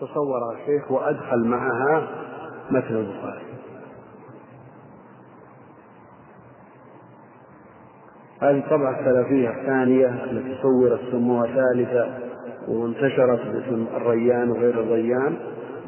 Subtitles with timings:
[0.00, 2.08] تصورها الشيخ وأدخل معها
[2.70, 3.46] متن البخاري.
[8.42, 12.18] هذه الطبعة السلفية الثانية التي صورت سموها ثالثة
[12.68, 15.36] وانتشرت باسم الريان وغير الريان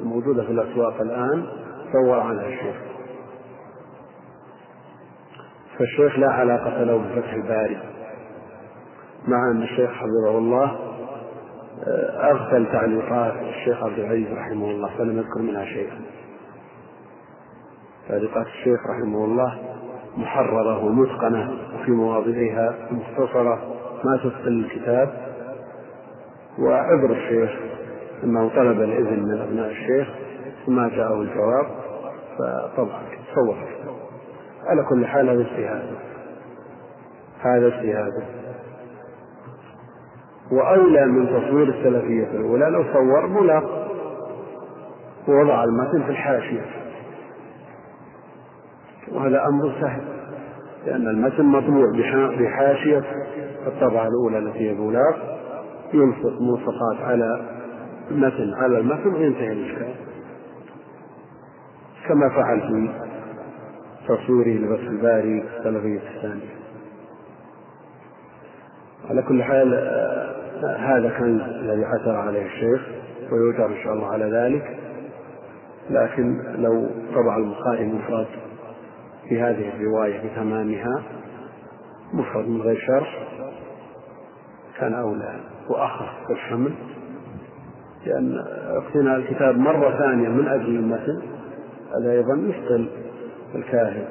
[0.00, 1.46] الموجودة في الأسواق الآن
[1.92, 2.76] صور عنها الشيخ.
[5.78, 7.78] فالشيخ لا علاقة له بفتح الباري
[9.28, 10.87] مع أن الشيخ حفظه الله
[12.20, 16.00] أغفل تعليقات الشيخ عبد العزيز رحمه الله فلم يذكر منها شيئا.
[18.08, 19.58] تعليقات الشيخ رحمه الله
[20.16, 23.58] محررة ومتقنة وفي مواضعها مختصرة
[24.04, 25.28] ما تثقل الكتاب.
[26.58, 27.50] وعذر الشيخ
[28.24, 30.08] أنه طلب الإذن من أبناء الشيخ
[30.66, 31.66] ثم جاءه الجواب
[32.38, 33.56] فطبعا تصور
[34.66, 35.88] على كل حال هذا اجتهاد.
[37.40, 38.12] هذا اجتهاد.
[40.52, 42.70] وأولى من تصوير السلفية الأولى.
[42.70, 43.88] لو صور ملاق
[45.28, 46.64] ووضع المتن في الحاشية.
[49.12, 50.02] وهذا أمر سهل
[50.86, 51.84] لأن المتن مطبوع
[52.38, 53.02] بحاشية
[53.66, 55.38] الطبعة الأولى التي هي بولاق
[55.94, 57.40] يلصق ملصقات على
[58.10, 59.94] المتن على المتن وينتهي الإشكال.
[62.08, 62.88] كما فعل في
[64.08, 66.58] تصويره لبس الباري السلفية الثانية.
[69.10, 72.80] على كل حال آه، هذا كان الذي عثر عليه الشيخ
[73.32, 74.78] ويؤجر إن شاء الله على ذلك.
[75.90, 78.26] لكن لو طبع البخاري مفرد
[79.28, 81.02] في هذه الرواية بتمامها
[82.12, 83.28] مفرد من غير شرح
[84.78, 86.72] كان أولى وأخف في الحمل
[88.06, 91.22] لأن اقتناء الكتاب مرة ثانية من أجل المتن
[91.98, 92.88] هذا أيضا يثقل
[93.54, 94.04] الكاهن.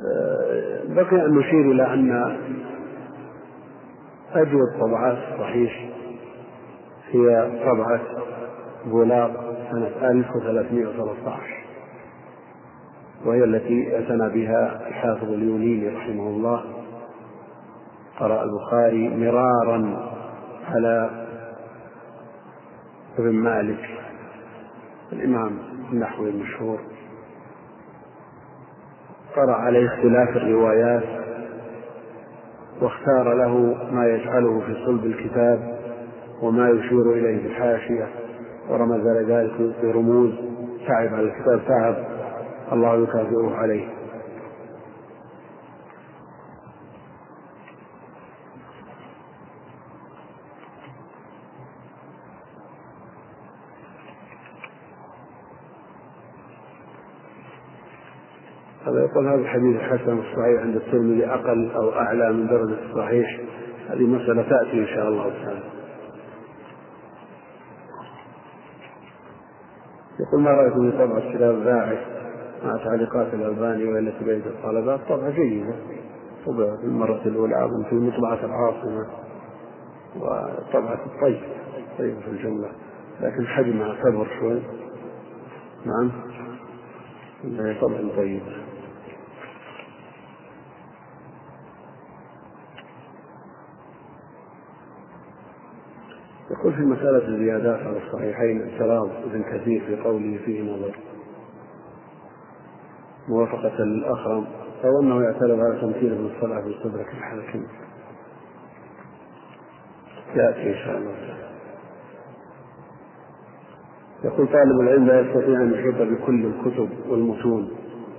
[0.00, 2.36] آه، بقي أن نشير إلى أن
[4.32, 5.88] أجود طبعات الصحيح
[7.10, 8.00] هي طبعة
[8.86, 9.30] بولاق
[9.70, 11.40] سنة 1313
[13.24, 16.64] وهي التي اعتنى بها الحافظ اليونيني رحمه الله.
[18.20, 20.10] قرأ البخاري مرارا
[20.68, 21.10] على
[23.18, 23.90] ابن مالك
[25.12, 25.58] الإمام
[25.92, 26.78] النحوي المشهور.
[29.36, 31.25] قرأ عليه اختلاف الروايات
[32.82, 35.76] واختار له ما يجعله في صلب الكتاب
[36.42, 38.06] وما يشير إليه في الحاشية
[38.70, 40.30] ورمز ذلك برموز
[40.88, 41.96] تعب على الكتاب تعب
[42.72, 43.95] الله يكافئه عليه.
[58.96, 63.40] هذا يقول هذا الحديث الحسن الصحيح عند الترمذي أقل أو أعلى من درجة الصحيح.
[63.88, 65.62] هذه مسألة تأتي إن شاء الله تعالى.
[70.20, 71.98] يقول ما رأيكم في طبع الكتاب باعث
[72.64, 75.74] مع تعليقات الألباني والتي بين الطلبة طبعة جيدة
[76.46, 79.06] طبعت المرة الأولى أظن في مطبعة العاصمة.
[80.16, 81.40] وطبعة الطيب.
[81.98, 82.68] طيب في الجملة.
[83.20, 84.62] لكن حجمها كبر شوي.
[85.86, 86.10] نعم.
[87.80, 88.65] طبعا طيبة
[96.76, 100.96] في مسألة الزيادات على الصحيحين اعتراض ابن كثير في قوله فيه نظر
[103.28, 104.46] موافقة للأخرم
[104.84, 107.62] أو أنه يعترض على تمثيل ابن الصلاة في صدرك الحاكم
[110.34, 111.14] يأتي إن شاء الله.
[114.24, 117.70] يقول طالب العلم لا يستطيع أن يحيط بكل الكتب والمتون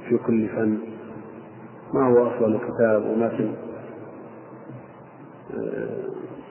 [0.09, 0.77] في كل فن.
[1.93, 3.01] ما هو أفضل كتاب
[5.53, 5.97] آه،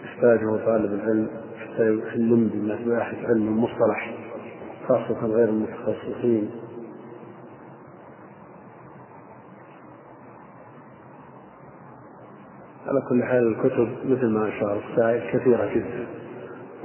[0.04, 1.45] يحتاجه طالب العلم.
[1.76, 4.14] حتى يلم بمباحث علم المصطلح
[4.88, 6.50] خاصة غير المتخصصين.
[12.86, 16.06] على كل حال الكتب مثل ما أشار السائل كثيرة جدا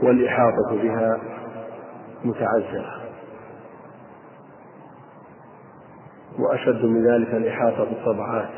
[0.03, 1.19] والإحاطة بها
[2.23, 3.02] متعذرة
[6.40, 8.49] وأشد من ذلك الإحاطة بالطبعات.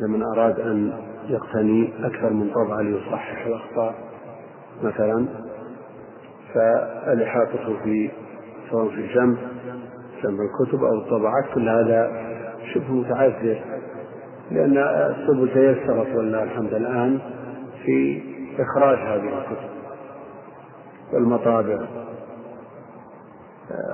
[0.00, 0.92] لمن أراد أن
[1.28, 4.05] يقتني أكثر من طبعة ليصحح الأخطاء.
[4.82, 5.26] مثلا
[6.54, 8.10] فالإحاطة في
[8.70, 9.36] سواء في جمع
[10.22, 12.12] جمع الكتب أو الطبعات كل هذا
[12.74, 13.60] شبه متعذر
[14.50, 17.18] لأن السبل تيسرت ولله الحمد الآن
[17.84, 18.22] في
[18.58, 19.68] إخراج هذه الكتب
[21.12, 21.78] والمطابع.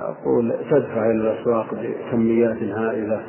[0.01, 3.23] أقول تدفع إلى الأسواق بكميات هائلة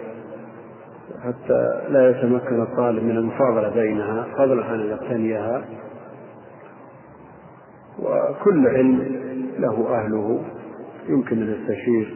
[1.25, 5.65] حتى لا يتمكن الطالب من المفاضلة بينها فضلا عن أن يقتنيها
[7.99, 9.17] وكل علم
[9.59, 10.45] له أهله.
[11.09, 12.15] يمكن أن يستشير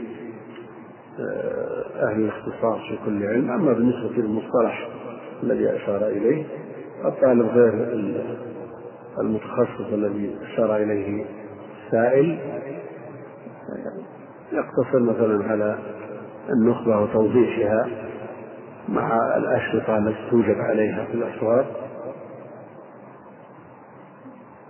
[1.96, 3.50] أهل الاختصاص في كل علم.
[3.50, 4.88] أما بالنسبة للمصطلح
[5.42, 6.44] الذي أشار إليه
[7.04, 7.72] الطالب غير
[9.20, 11.24] المتخصص الذي أشار إليه
[11.86, 12.38] السائل
[14.52, 15.78] يقتصر مثلا على
[16.50, 17.88] النخبة وتوضيحها
[18.88, 21.87] مع الأشرطة التي توجد عليها في الأسواق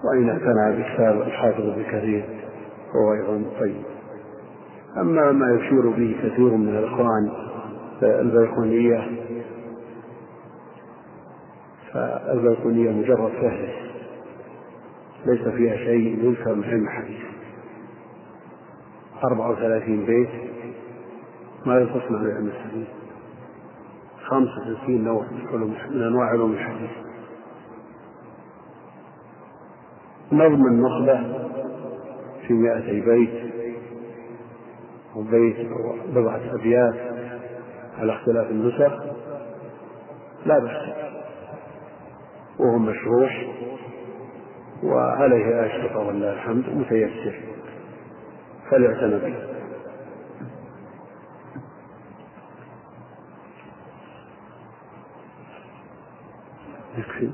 [0.05, 2.25] وإن اعتنى بكتاب الحافظ ابن كثير
[2.93, 3.83] فهو أيضا طيب.
[4.97, 7.31] أما ما يشير به كثير من الإخوان
[8.03, 9.09] البيقونية
[11.93, 13.89] فالبيقونية مجرد فهرس
[15.27, 17.21] ليس فيها شيء يذكر من علم الحديث
[19.25, 20.29] 34 بيت
[21.67, 22.89] ما ينقصنا من علم الحديث؟
[24.25, 25.27] 65 نوع
[25.91, 26.91] من أنواع علوم الحديث.
[30.33, 31.49] نظم النخبة
[32.47, 33.53] في مائتي بيت
[35.17, 36.95] أو بيت أو بضعة أبيات
[37.99, 38.93] على اختلاف النسخ.
[40.47, 40.95] لا بأس.
[42.59, 43.47] وهو مشروح
[44.83, 47.35] وعليه أشرطة ولله الحمد متيسر.
[48.71, 49.35] فليعتنى به
[56.99, 57.31] يكفي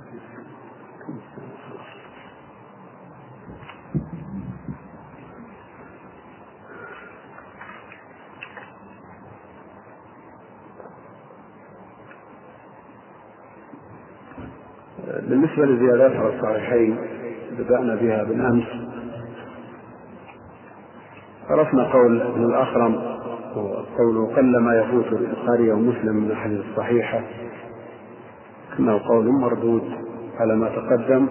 [15.28, 16.12] بالنسبة لزيادات
[16.44, 16.96] على الصحيحين
[17.58, 18.64] بدأنا بها بالأمس.
[21.50, 23.02] عرفنا قول ابن الأخرم
[23.98, 27.20] قوله قل ما يفوت البخاري ومسلم من الأحاديث الصحيحة
[28.78, 29.82] إنه قول مردود
[30.40, 31.26] على ما تقدم.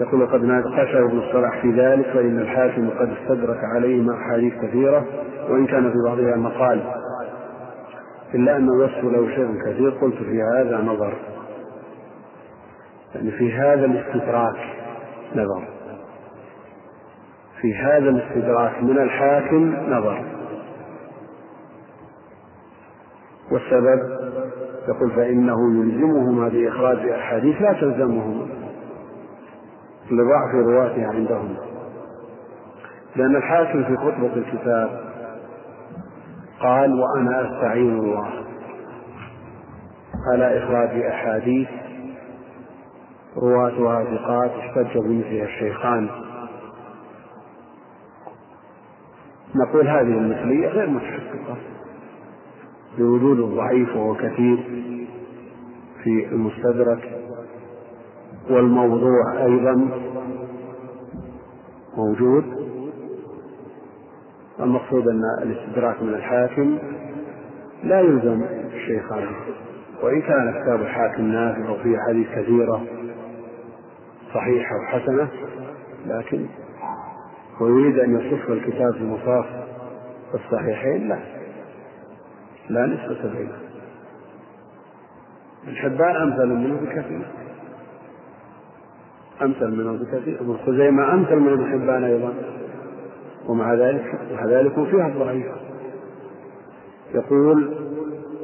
[0.00, 5.04] يقول قد ناقشه ابن الصلاح في ذلك فإن الحاكم قد استدرك عليهما أحاديث كثيرة
[5.48, 6.80] وإن كان في بعضها مقال.
[8.34, 11.35] إلا أنه يصف له شيء كثير قلت في هذا نظر.
[13.16, 14.56] يعني في هذا الاستدراك
[15.34, 15.68] نظر.
[17.60, 20.24] في هذا الاستدراك من الحاكم نظر.
[23.52, 24.00] والسبب
[24.88, 28.46] يقول فإنه يلزمهما بإخراج أحاديث لا تلزمهما
[30.10, 31.56] لضعف رواتها عندهم.
[33.16, 35.06] لأن الحاكم في خطبة الكتاب
[36.60, 38.30] قال وأنا أستعين الله
[40.32, 41.68] على إخراج أحاديث
[43.36, 46.08] رواتها ثقات احتج بمثلها الشيخان.
[49.54, 51.56] نقول هذه المثلية غير متحققة.
[52.98, 54.56] لوجود الضعيف وهو كثير
[56.04, 57.20] في المستدرك
[58.50, 59.88] والموضوع أيضا
[61.96, 62.44] موجود.
[64.60, 66.78] المقصود أن الاستدراك من الحاكم
[67.82, 68.42] لا يلزم
[68.74, 69.28] الشيخان
[70.02, 72.82] وإن كان كتاب الحاكم نافع وفيه حديث كثيرة
[74.34, 75.28] صحيحة وحسنة
[76.06, 76.46] لكن
[77.60, 79.46] ويريد أن يصف الكتاب في مصاف
[80.34, 81.18] الصحيحين؟ لا.
[82.68, 83.58] لا نسبة بينه
[85.68, 87.26] الحبان أمثل منه بكثير.
[89.42, 90.40] أمثل منه بكثير.
[90.40, 92.34] ابن خزيمة أمثل من ابن حبان أيضا.
[93.48, 95.46] ومع ذلك مع ذلك فيها الضعيف.
[97.14, 97.74] يقول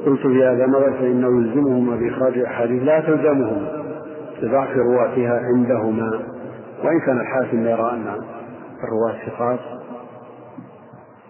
[0.05, 3.82] قلت في هذا نظر فإنه يلزمهما بإخراج أحاديث لا تلزمهم.
[4.43, 6.11] لضعف رواتها عندهما.
[6.83, 8.21] وإن كان الحاكم يرى أن
[8.83, 9.59] الرواة ثقات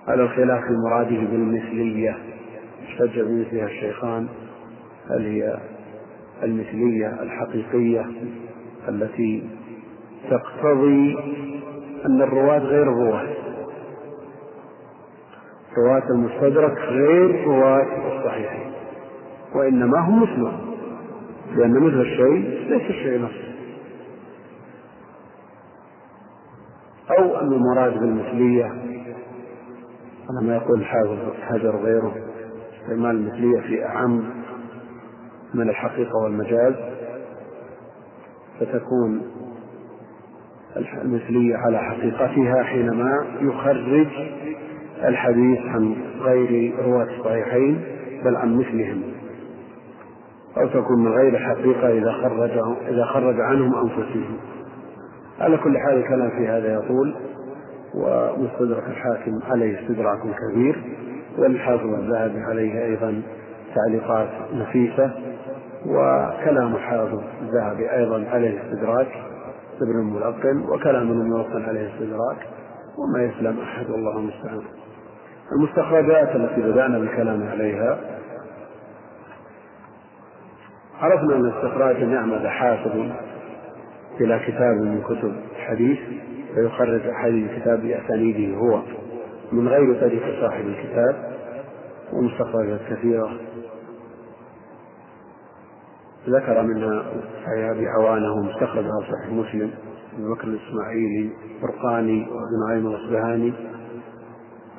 [0.08, 2.17] على الخلاف في مراده بالمثلية.
[2.84, 4.27] احتج بمثلها الشيخان
[5.10, 5.58] هل هي
[6.43, 8.05] المثلية الحقيقية
[8.89, 9.50] التي
[10.29, 11.17] تقتضي
[12.05, 13.27] أن الرواة غير الرواة؟
[15.77, 17.86] رواة المستدرك غير رواة
[18.17, 18.72] الصحيحين
[19.55, 20.73] وإنما هم مثلهم
[21.55, 23.53] لأن مثل الشيء ليس الشيء نفسه.
[27.19, 28.65] أو أن المراد بالمثلية
[30.29, 32.15] على ما يقول الحافظ حجر غيره
[32.81, 34.23] استعمال المثلية في أعم
[35.53, 36.73] من الحقيقة والمجاز
[38.59, 39.21] فتكون
[41.01, 44.07] المثلية على حقيقتها حينما يخرج
[45.03, 47.81] الحديث عن غير رواة الصحيحين
[48.23, 49.12] بل عن مثلهم.
[50.57, 52.51] أو تكون من غير حقيقة إذا خرج
[52.88, 54.38] إذا خرج عنهم أنفسهم.
[55.39, 57.15] على كل حال الكلام في هذا يطول
[57.95, 60.83] ومستدرك الحاكم عليه استدراك كبير
[61.38, 63.22] والحافظ الذهبي عليه أيضا
[63.75, 65.12] تعليقات نفيسة
[65.86, 69.07] وكلام الحافظ الذهبي أيضا عليه استدراك
[69.81, 72.38] ابن الملقن وكلام الملقن عليه استدراك
[72.98, 74.62] وما يسلم أحد والله المستعان.
[75.51, 77.98] المستخرجات التي بدأنا بالكلام عليها
[81.03, 83.12] عرفنا أن استخراج يعمد حافظ
[84.22, 86.00] إلى كتاب من كتب الحديث
[86.55, 88.81] فيخرج أحاديث الكتاب بأسانيده هو.
[89.51, 91.33] من غير طريق صاحب الكتاب
[92.13, 93.29] ومستخرجات كثيرة.
[96.29, 97.03] ذكر منها
[97.45, 99.72] صحيح أبي عوانة ومستخرج على صحيح مسلم
[100.13, 101.29] ابن بكر الإسماعيلي
[101.62, 103.53] فرقاني وابن نعيم الأصبهاني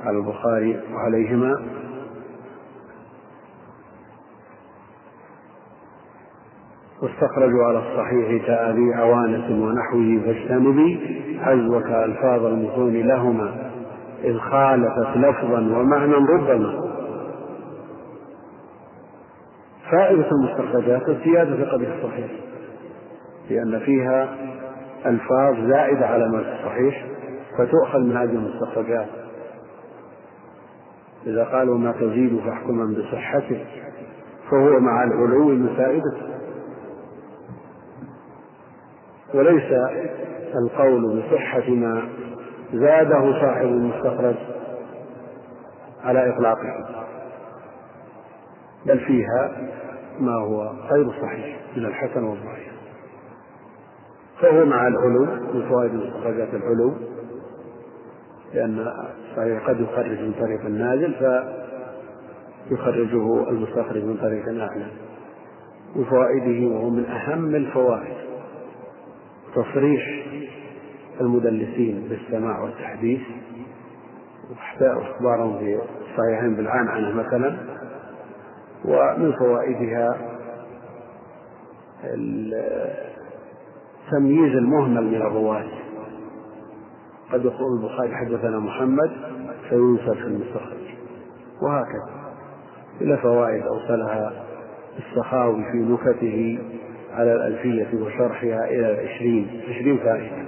[0.05, 1.84] على البخاري وعليهما.
[7.05, 11.01] واستخرجوا على الصحيح كأبي عوانة ونحوه فاجتنبي
[11.43, 13.71] حزوك ألفاظ المتون لهما
[14.25, 16.85] إذ خالفت لفظا ومعنى ربما.
[19.91, 22.31] فائدة المستخرجات الزيادة في قبل الصحيح
[23.51, 24.37] لأن فيها
[25.07, 27.07] ألفاظ زائدة على ما في الصحيح
[27.59, 29.09] فتؤخذ من هذه المستخرجات.
[31.27, 33.65] إذا قالوا ما تزيد فاحكما بصحته
[34.51, 36.34] فهو مع العلو من فائدته
[39.35, 39.73] وليس
[40.55, 42.09] القول بصحة ما
[42.73, 44.35] زاده صاحب المستخرج
[46.05, 46.85] على إطلاقه
[48.87, 49.53] بل فيها
[50.21, 52.75] ما هو غير صحيح من الحسن والضعيف
[54.41, 55.25] فهو مع العلو
[55.55, 56.95] من فوائد مستخرجات العلو
[58.55, 58.79] لأن
[59.31, 61.15] الصحيح قد يخرج من طريق النازل
[62.69, 64.87] فيخرجه المستخرج من طريق أعلى
[65.97, 68.15] من فوائده وهو من أهم الفوائد.
[69.55, 70.27] تصريح
[71.21, 73.21] المدلسين بالسماع والتحديث
[74.81, 75.79] واخبارهم في
[76.11, 77.57] الصحيحين بالعنعنه مثلا
[78.85, 80.17] ومن فوائدها
[84.11, 85.65] تمييز المهمل من الرواة.
[87.33, 89.11] قد يقول البخاري حدثنا محمد
[89.69, 90.95] فينسب في المستخرج
[91.63, 92.35] وهكذا.
[93.01, 94.33] إلى فوائد أوصلها
[94.99, 96.59] السخاوي في نكته
[97.15, 100.45] على الألفية وشرحها إلى العشرين عشرين فائدة.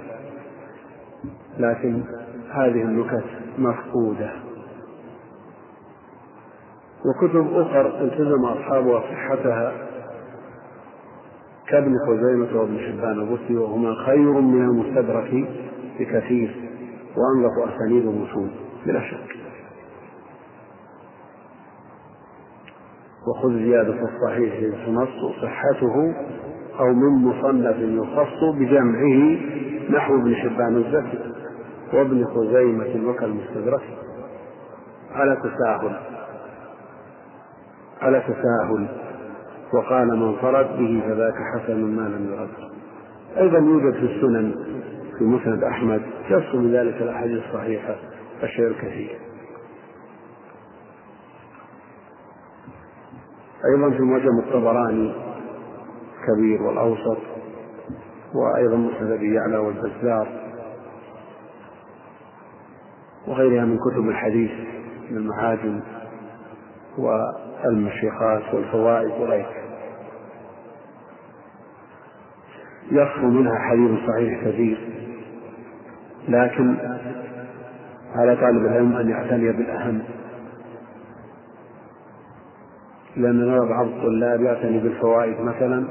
[1.57, 2.03] لكن
[2.51, 3.23] هذه النكت
[3.57, 4.31] مفقودة.
[7.05, 9.73] وكتب أخر التزم أصحابها صحتها
[11.67, 15.47] كابن خزيمة وابن شبان البصري وهما خير من المستدرك
[15.99, 16.55] بكثير
[17.17, 18.49] وأنظف أسانيد الوصول
[18.85, 19.37] بلا شك.
[23.27, 26.13] وخذ زيادة الصحيح تنص صحته
[26.79, 29.37] أو من مصنف يخص بجمعه
[29.89, 31.33] نحو ابن حبان الزكي
[31.93, 33.81] وابن خزيمة وكالمستدرك
[35.11, 35.99] على تساهل.
[38.01, 38.87] على تساهل.
[39.73, 42.71] وقال من فرد به فذاك حسن ما لم يرد.
[43.37, 44.53] أيضا يوجد في السنن
[45.17, 47.95] في مسند أحمد يصل من ذلك الأحاديث الصحيحة
[48.43, 49.19] الشيء الكثير
[53.65, 55.26] أيضا في معجم الطبراني
[56.27, 57.17] الكبير والأوسط
[58.33, 60.27] وأيضا مسند أبي يعلى والبزار
[63.27, 64.51] وغيرها من كتب الحديث
[65.11, 65.79] من المعاجم
[66.97, 69.67] والمشيخات والفوائد وغيرها
[72.91, 74.77] يصفو منها حديث صحيح كثير
[76.27, 76.77] لكن
[78.15, 80.01] على طالب العلم أن يعتني بالأهم.
[83.15, 85.87] لأن نرى بعض الطلاب يعتني بالفوائد مثلا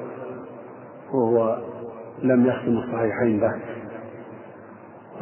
[1.16, 1.58] وهو
[2.22, 3.60] لم يختم الصحيحين بعد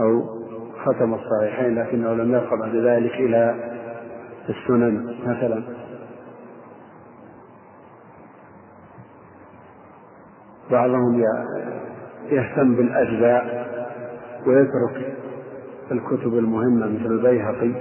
[0.00, 0.22] أو
[0.84, 3.54] ختم الصحيحين لكنه لم يرقى بعد ذلك إلى
[4.48, 5.62] السنن مثلا.
[10.70, 11.24] بعضهم
[12.30, 13.64] يهتم بالأجزاء
[14.46, 15.16] ويترك
[15.90, 17.72] الكتب المهمة مثل البيهقي.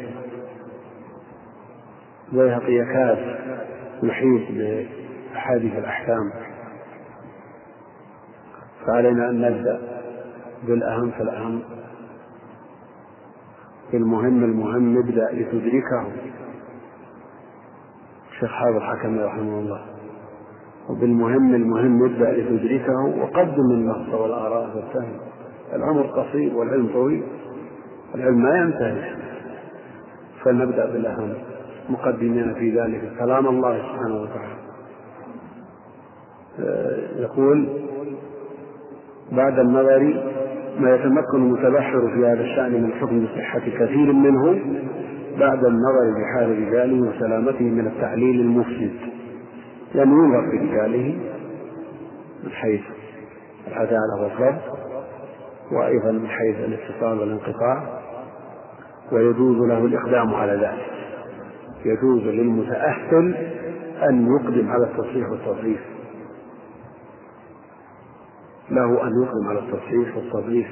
[2.33, 3.35] البيهقي يكاد
[4.03, 6.31] يحيط بأحاديث الأحكام.
[8.87, 9.79] فعلينا أن نبدأ
[10.67, 11.61] بالأهم فالأهم.
[13.91, 16.07] بالمهم المهم نبدأ لتدركه
[18.31, 19.81] الشيخ حافظ الحكم رحمه الله.
[20.89, 25.17] وبالمهم المهم نبدأ لتدركه وقدم النص والآراء والفهم.
[25.73, 27.23] العمر قصير والعلم طويل.
[28.15, 29.15] العلم ما ينتهي.
[30.43, 31.33] فلنبدأ بالأهم.
[31.89, 34.53] مقدمين في ذلك كلام الله سبحانه وتعالى.
[37.21, 37.67] يقول
[39.31, 40.23] بعد النظر
[40.79, 44.59] ما يتمكن المتبحر في هذا الشأن من الحكم بصحة كثير منه
[45.39, 48.93] بعد النظر بحال رجاله وسلامته من التعليل المفسد.
[49.95, 51.17] لم ينظر في رجاله
[52.43, 52.81] من حيث
[53.67, 54.61] العدالة والضبط
[55.71, 57.83] وأيضا من حيث الاتصال والانقطاع
[59.11, 60.93] ويجوز له الإقدام على ذلك.
[61.85, 63.35] يجوز للمتأهل
[64.09, 65.92] أن يقدم على التصحيح والتضعيف
[68.69, 70.67] له أن يقدم على التصحيح والتضعيف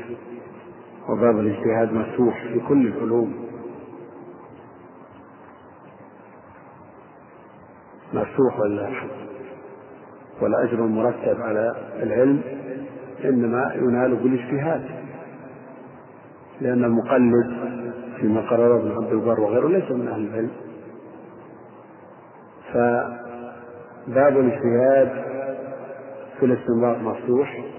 [1.09, 3.33] وباب الاجتهاد مفتوح في كل العلوم.
[8.13, 9.09] مفتوح الحمد
[10.41, 12.41] والأجر المرتب على العلم
[13.25, 14.85] إنما ينال بالاجتهاد
[16.61, 17.71] لأن المقلد
[18.19, 20.51] فيما قرره ابن عبد البر وغيره ليس من أهل العلم.
[22.73, 25.25] فباب الاجتهاد
[26.39, 27.70] في الاستنباط مفتوح.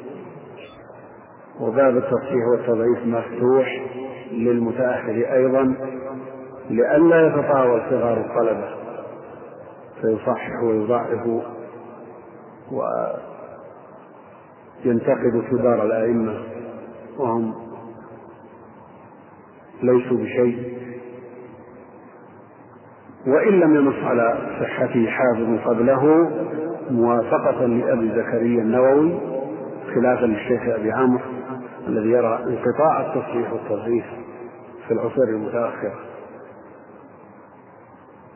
[1.60, 3.86] وباب التصحيح والتضعيف مفتوح
[4.32, 5.74] للمتأهل أيضا
[6.70, 8.68] لئلا يتطاول صغار الطلبة
[10.00, 11.26] فيصحح ويضعف
[14.84, 16.34] وينتقد كبار الأئمة
[17.18, 17.54] وهم
[19.82, 20.72] ليسوا بشيء.
[23.26, 26.30] وإن لم ينص على صحته حافظ قبله
[26.90, 29.31] موافقة لأبي زكريا النووي
[29.94, 31.20] خلافا للشيخ أبي عمرو
[31.88, 34.04] الذي يرى انقطاع التصحيح والتضعيف
[34.88, 35.94] في العصور المتأخرة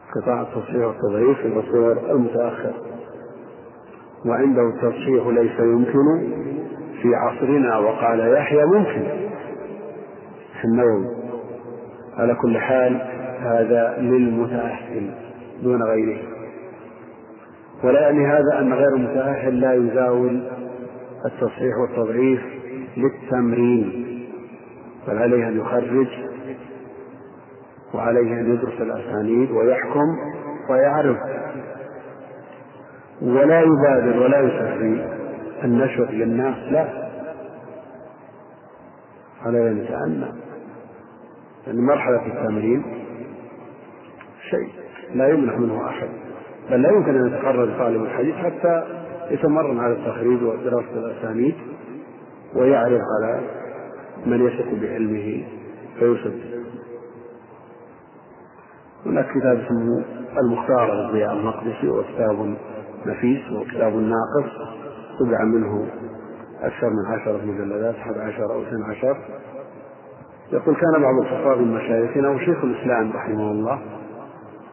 [0.07, 2.75] انقطاع التصحيح والتضعيف في العصور المتأخرة
[4.27, 6.29] وعنده التصحيح ليس يمكن
[7.03, 9.07] في عصرنا وقال يحيى ممكن
[10.61, 11.17] في النووي
[12.17, 13.01] على كل حال
[13.41, 15.11] هذا للمتأهل
[15.63, 16.19] دون غيره.
[17.85, 20.43] ولا يعني هذا أن غير المتأهل لا يزاول
[21.27, 22.41] التصحيح والتضعيف
[22.97, 24.07] للتمرين
[25.09, 26.09] بل عليه أن يخرج
[27.95, 30.17] وعليه أن يدرس الأسانيد ويحكم
[30.71, 31.17] ويعرف.
[33.23, 35.07] ولا يبادر ولا يسري
[35.65, 37.09] النشر للناس لا.
[39.43, 40.33] عليه أن يتأنى
[41.67, 42.83] لأن مرحلة التمرين
[44.51, 44.69] شيء
[45.15, 46.09] لا يمنح منه أحد
[46.71, 48.85] بل لا يمكن أن يتخرج طالب الحديث حتى
[49.31, 51.55] يتمرن على التخريج ودراسة الأسانيد
[52.55, 53.41] ويعرض على
[54.27, 55.45] من يثق بعلمه
[55.99, 56.57] فيصدق
[59.07, 60.05] هناك كتاب اسمه
[60.39, 62.57] المختار للضياء المقدسي وكتاب
[63.07, 64.77] نفيس وكتاب ناقص.
[65.21, 65.87] طبع منه
[66.63, 69.17] أكثر من عشرة مجلدات أحد عشر أو اثنى عشر.
[70.53, 73.81] يقول كان بعض الحفاظ من مشايخنا وشيخ الإسلام رحمه الله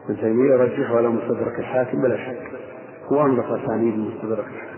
[0.06, 2.50] ابن تيمية يرجحه على مستدرك الحاكم بلا شك.
[3.12, 4.74] هو أنظف أسانيد مستدرك الحاكم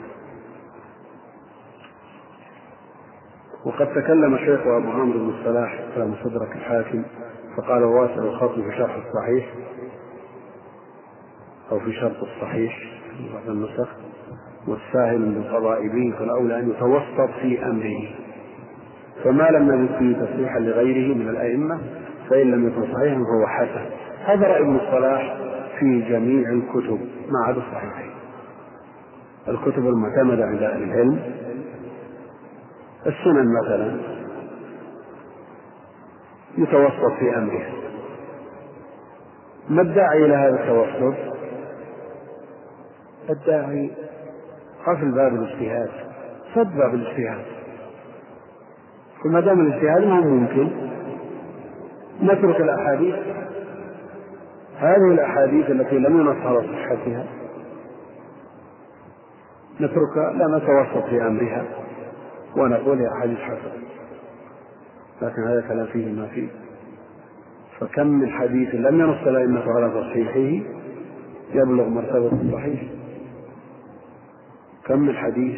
[3.64, 7.02] وقد تكلم شيخ أبو عمرو بن الصلاح على مستدرك الحاكم
[7.56, 9.46] فقال واسع الخط في شرح الصحيح
[11.72, 12.78] أو في شرط الصحيح
[13.34, 13.88] بعض النسخ
[14.68, 18.08] والساهل بالقضاء به فالأولى أن يتوسط في أمره.
[19.24, 21.80] فما لم يجد فيه تصريحا لغيره من الأئمة
[22.30, 23.86] فإن لم يكن صحيحا فهو حسن.
[24.24, 25.36] هذا رأي ابن الصلاح
[25.78, 28.10] في جميع الكتب ما عدا الصحيحين.
[29.48, 31.20] الكتب المعتمدة عند أهل العلم.
[33.06, 33.96] السنن مثلا
[36.58, 37.66] يتوسط في أمره
[39.68, 41.14] ما الداعي إلى هذا التوسط؟
[43.30, 43.90] الداعي
[44.86, 45.90] قفل باب الاجتهاد
[46.54, 47.44] سد باب الاجتهاد.
[49.24, 50.70] وما دام الاجتهاد ما هو ممكن.
[52.22, 53.14] نترك الأحاديث.
[54.78, 57.24] هذه الأحاديث التي لم ينص على صحتها.
[59.80, 61.64] نتركها لا نتوسط في أمرها
[62.56, 63.86] ونقول هي أحاديث حسنة
[65.22, 66.48] لكن هذا كلام فيه ما فيه.
[67.80, 70.66] فكم من حديث لم ينص الأئمة على تصحيحه
[71.54, 72.82] يبلغ مرتبة الصحيح
[74.86, 75.56] كم من حديث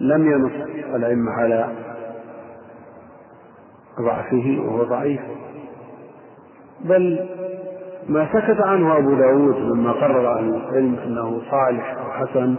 [0.00, 0.52] لم ينص
[0.94, 1.68] الأئمة على
[4.00, 5.20] ضعفه وهو ضعيف.
[6.84, 7.28] بل
[8.08, 12.56] ما سكت عنه أبو داود مما قرر أهل العلم أنه صالح أو حسن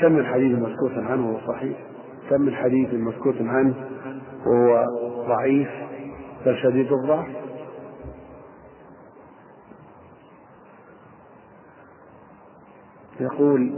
[0.00, 1.78] كم من حديث مسكوت عنه وهو صحيح؟
[2.30, 3.74] كم من حديث مسكوت عنه
[4.46, 4.84] وهو
[5.28, 5.68] ضعيف؟
[6.46, 7.26] بل شديد الضعف؟
[13.20, 13.72] يقول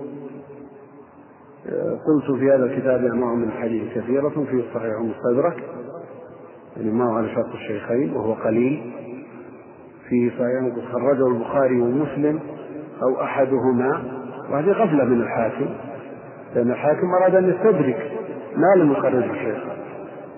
[2.06, 5.64] قلت في هذا الكتاب أنواع من الحديث كثيرة فيه الصحيح المستدرك
[6.76, 8.92] يعني ما هو على شرط الشيخين وهو قليل.
[10.08, 12.40] فيه صحيح خرجه البخاري ومسلم
[13.02, 14.02] أو أحدهما
[14.50, 15.66] وهذه غفلة من الحاكم.
[16.54, 18.12] لأن الحاكم أراد أن يستدرك
[18.56, 19.64] ما لم يخرج الشيخ.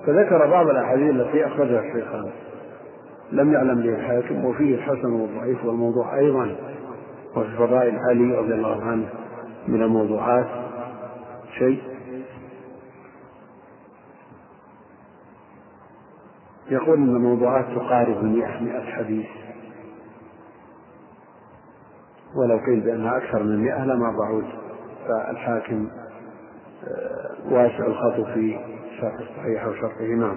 [0.06, 2.30] فذكر بعض الأحاديث التي أخرجها الشيخان
[3.32, 6.56] لم يعلم به الحاكم وفيه الحسن والضعيف والموضوع أيضا.
[7.36, 9.08] وفي فضائل علي رضي الله عنه
[9.68, 10.48] من الموضوعات
[11.58, 11.82] شيء.
[16.70, 19.26] يقول إن الموضوعات تقارب المئة مئة حديث.
[22.36, 24.44] ولو قيل بأنها أكثر من مئة لما بعود.
[25.08, 25.88] فالحاكم
[27.44, 28.58] واسع الخط في
[29.00, 29.64] شرح الصحيح
[30.16, 30.36] نعم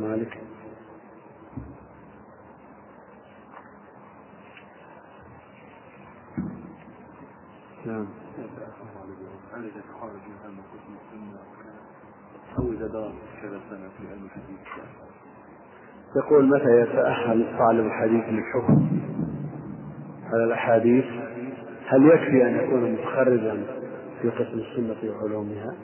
[0.00, 0.38] مالك
[7.86, 8.06] نعم.
[12.58, 12.72] أو
[13.42, 14.58] كذا سنة في علم الحديث
[16.16, 19.00] يقول متى يتأهل طالب الحديث للحكم
[20.32, 21.04] على الأحاديث؟
[21.86, 23.79] هل يكفي أن يكون متخرجا
[24.22, 25.74] في قسم السنة وعلومها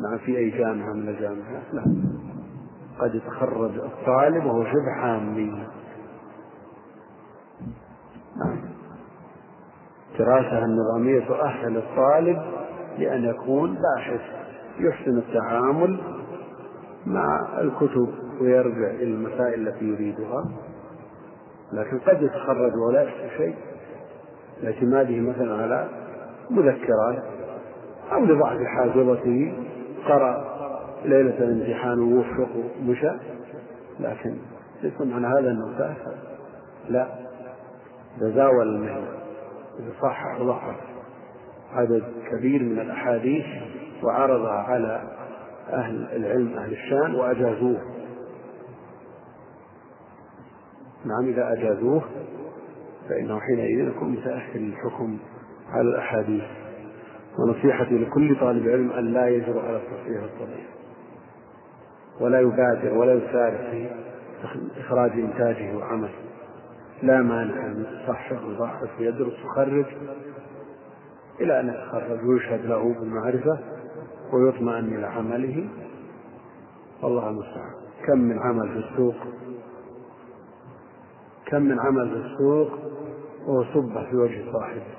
[0.00, 1.84] نعم في أي جامعة من الجامعات لا.
[3.00, 5.66] قد يتخرج الطالب وهو شبه حامي
[10.12, 12.42] الدراسة النظامية تؤهل الطالب
[12.98, 14.20] لأن يكون باحث
[14.80, 16.00] يحسن التعامل
[17.06, 18.08] مع الكتب
[18.40, 20.44] ويرجع إلى المسائل التي يريدها.
[21.72, 23.54] لكن قد يتخرج ولا يحسن شيء.
[24.62, 25.88] لاعتماده مثلا على
[26.50, 27.22] مذكرات
[28.12, 29.54] أو لضعف حافظته
[30.08, 30.58] قرأ
[31.04, 32.48] ليلة الامتحان ووفق
[32.80, 33.10] ومشى
[34.00, 34.36] لكن
[34.82, 36.14] ليس معنى هذا أنه تأثر
[36.88, 37.08] لا.
[38.20, 39.08] تزاول المهنة.
[39.78, 40.76] إذا صح وضعف
[41.72, 43.44] عدد كبير من الأحاديث
[44.02, 45.02] وعرضها على
[45.72, 47.80] أهل العلم أهل الشان وأجازوه.
[51.04, 52.02] نعم إذا أجازوه
[53.08, 55.18] فإنه حينئذ يكون متأهل للحكم
[55.70, 56.44] على الأحاديث.
[57.38, 60.66] ونصيحتي لكل طالب علم أن لا يجرؤ على التصحيح الطبيعي.
[62.20, 63.90] ولا يبادر ولا يسارع في
[64.80, 66.14] إخراج إنتاجه وعمله.
[67.02, 69.86] لا مانع أن يصحح ويضعف ويدرس ويخرج
[71.40, 73.58] إلى أن يتخرج ويشهد له بالمعرفة
[74.32, 75.68] ويطمئن إلى عمله.
[77.02, 77.72] والله المستعان.
[78.06, 79.16] كم من عمل في السوق؟
[81.46, 82.68] كم من عمل في السوق
[83.46, 83.64] وهو
[84.10, 84.97] في وجه صاحبه.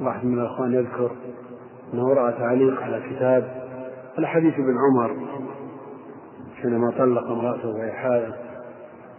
[0.00, 1.10] واحد من الأخوان يذكر
[1.94, 3.64] أنه رأى تعليق على كتاب
[4.18, 5.16] الحديث ابن عمر
[6.62, 8.34] حينما طلق امرأته وهي حائض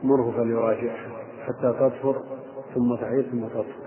[0.03, 1.09] مره فليراجعها
[1.45, 2.23] حتى تطهر
[2.75, 3.85] ثم تحيض ثم تطهر.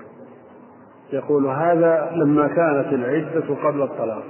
[1.13, 4.25] يقول هذا لما كانت العدة قبل الطلاق.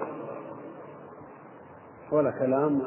[2.12, 2.82] ولا كلام.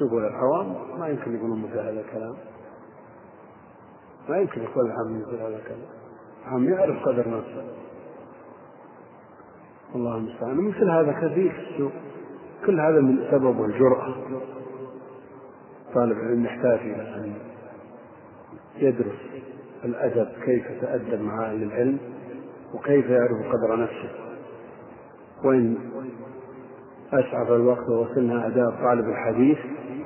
[0.00, 2.34] يقول العوام ما يمكن يقولون مثل هذا الكلام.
[4.28, 6.01] ما يمكن يقول العام مثل هذا الكلام.
[6.46, 7.64] العام يعرف قدر نفسه
[9.94, 10.56] الله المستعان.
[10.56, 11.92] مثل هذا كثير في السوق
[12.66, 14.14] كل هذا من سبب الجرأة.
[15.94, 17.34] طالب العلم يحتاج إلى أن
[18.76, 19.18] يدرس
[19.84, 21.98] الأدب كيف يتأدب مع أهل العلم
[22.74, 24.10] وكيف يعرف قدر نفسه.
[25.44, 25.76] وإن
[27.12, 29.58] أسعف الوقت ووصلنا أداء طالب الحديث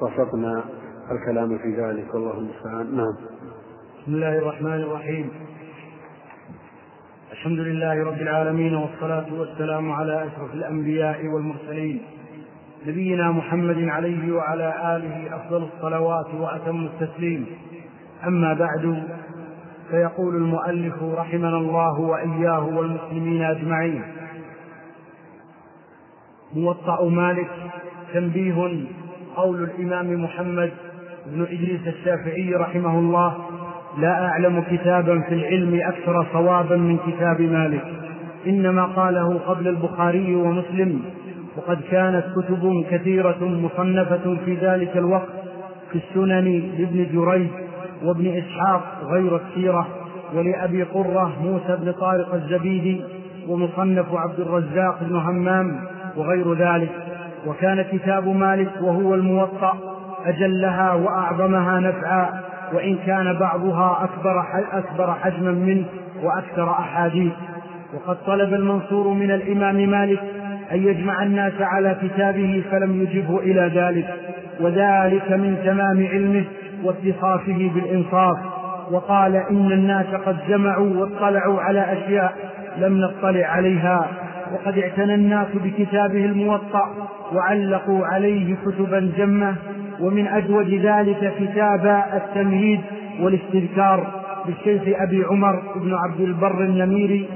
[0.03, 0.64] بسطنا
[1.11, 2.14] الكلام في ذلك.
[2.14, 2.96] والله المستعان.
[2.96, 3.16] نعم.
[4.03, 5.45] بسم الله الرحمن الرحيم.
[7.32, 12.02] الحمد لله رب العالمين والصلاة والسلام على أشرف الأنبياء والمرسلين
[12.86, 17.46] نبينا محمد عليه وعلى آله أفضل الصلوات وأتم التسليم.
[18.26, 19.02] أما بعد
[19.90, 24.02] فيقول المؤلف رحمنا الله وإياه والمسلمين أجمعين
[26.54, 27.50] موطأ مالك
[28.14, 28.86] تنبيه
[29.36, 30.72] قول الإمام محمد
[31.26, 33.45] بن إدريس الشافعي رحمه الله
[33.96, 37.85] لا أعلم كتابا في العلم أكثر صوابا من كتاب مالك.
[38.46, 41.00] إنما قاله قبل البخاري ومسلم
[41.56, 45.28] وقد كانت كتب كثيرة مصنفة في ذلك الوقت
[45.92, 47.48] في السنن لابن جريج
[48.04, 49.87] وابن إسحاق غير السيرة
[50.35, 53.00] ولأبي قرة موسى بن طارق الزبيدي
[53.48, 55.80] ومصنف عبد الرزاق بن همام
[56.16, 56.90] وغير ذلك.
[57.46, 59.78] وكان كتاب مالك وهو الموطأ
[60.26, 65.85] أجلها وأعظمها نفعا وإن كان بعضها أكبر أكبر حجما منه
[66.22, 67.33] وأكثر أحاديث.
[67.94, 70.20] وقد طلب المنصور من الإمام مالك
[70.72, 74.14] أن يجمع الناس على كتابه فلم يجبه إلى ذلك
[74.61, 76.44] وذلك من تمام علمه
[76.85, 78.37] واتصافه بالإنصاف.
[78.90, 82.33] وقال إن الناس قد جمعوا واطلعوا على أشياء
[82.79, 84.09] لم نطلع عليها.
[84.52, 86.88] وقد اعتنى الناس بكتابه الموطأ
[87.33, 89.55] وعلقوا عليه كتبا جمة
[90.00, 92.80] ومن أجود ذلك كتاب التمهيد
[93.20, 94.06] والاستذكار
[94.48, 97.28] للشيخ أبي عمر بن عبد البر النميري.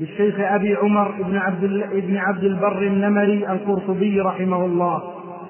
[0.00, 5.02] للشيخ أبي عمر بن عبد, بن عبد البر النمري القرطبي رحمه الله.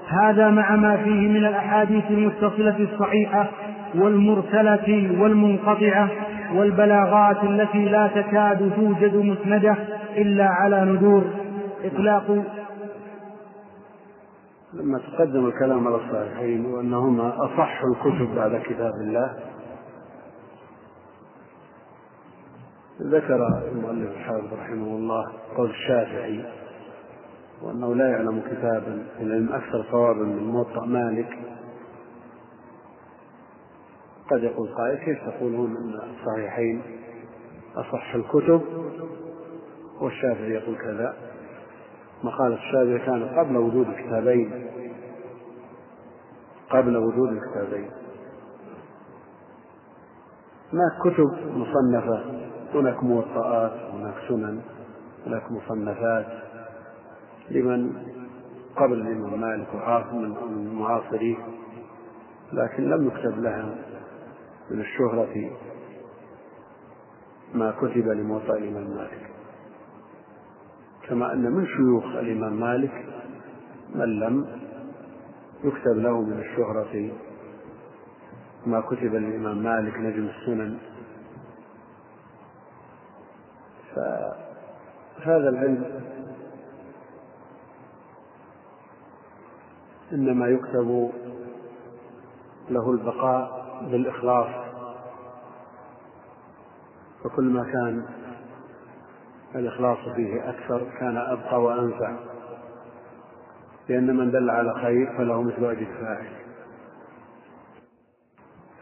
[0.08, 3.50] هذا مع ما فيه من الأحاديث المتصلة الصحيحة
[3.94, 6.08] والمرسلة والمنقطعة
[6.54, 9.76] والبلاغات التي لا تكاد توجد مسندة
[10.16, 11.24] إلا على ندور
[11.84, 12.44] إطلاق
[14.72, 19.38] لما تقدم الكلام على الصحيحين وأنهما أصح الكتب بعد كتاب الله
[23.02, 26.44] ذكر المؤلف الحافظ رحمه الله قول الشافعي
[27.62, 31.38] وأنه لا يعلم كتابا العلم أكثر صوابا من موطأ مالك.
[34.30, 36.82] قد يقول قائل كيف تقولون أن الصحيحين
[37.76, 38.62] أصح الكتب؟
[40.00, 41.29] والشافعي يقول كذا.
[42.24, 44.66] مقالة الشافعي كان قبل وجود الكتابين.
[46.70, 47.90] قبل وجود الكتابين.
[50.72, 52.24] هناك كتب مصنفة
[52.74, 54.60] هناك موطئات هناك سنن
[55.26, 56.26] هناك مصنفات
[57.50, 57.92] لمن
[58.76, 59.66] قبل الإمام مالك
[60.12, 61.36] من معاصريه
[62.52, 63.74] لكن لم يكتب لها
[64.70, 65.50] من الشهرة
[67.54, 69.29] ما كتب لموطأ الإمام مالك.
[71.10, 73.06] كما أن من شيوخ الإمام مالك
[73.94, 74.46] من لم
[75.64, 77.10] يكتب له من الشهرة
[78.66, 80.78] ما كتب للإمام مالك نجم السنن.
[83.94, 86.00] فهذا العلم
[90.12, 91.10] إنما يكتب
[92.70, 94.70] له البقاء بالإخلاص.
[97.24, 98.04] فكل ما كان
[99.54, 102.16] الإخلاص فيه أكثر كان أبقى وأنفع
[103.88, 106.26] لأن من دل على خير فله مثل أجر فاعل.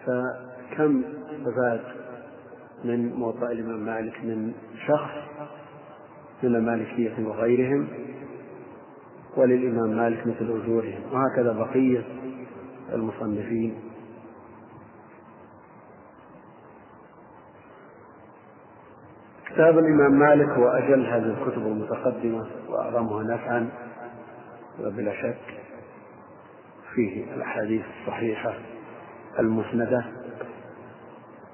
[0.06, 1.80] فكم استفاد
[2.84, 4.52] من موطأ الإمام مالك من
[4.86, 5.14] شخص
[6.42, 7.88] من المالكية وغيرهم
[9.36, 11.00] وللإمام مالك مثل أجورهم.
[11.12, 12.04] وهكذا بقية
[12.92, 13.74] المصنفين.
[19.58, 23.68] كتاب الإمام مالك هو أجل هذه الكتب المتقدمة وأعظمها نفعا
[24.80, 25.54] وبلا شك
[26.94, 28.54] فيه الأحاديث الصحيحة
[29.38, 30.04] المسندة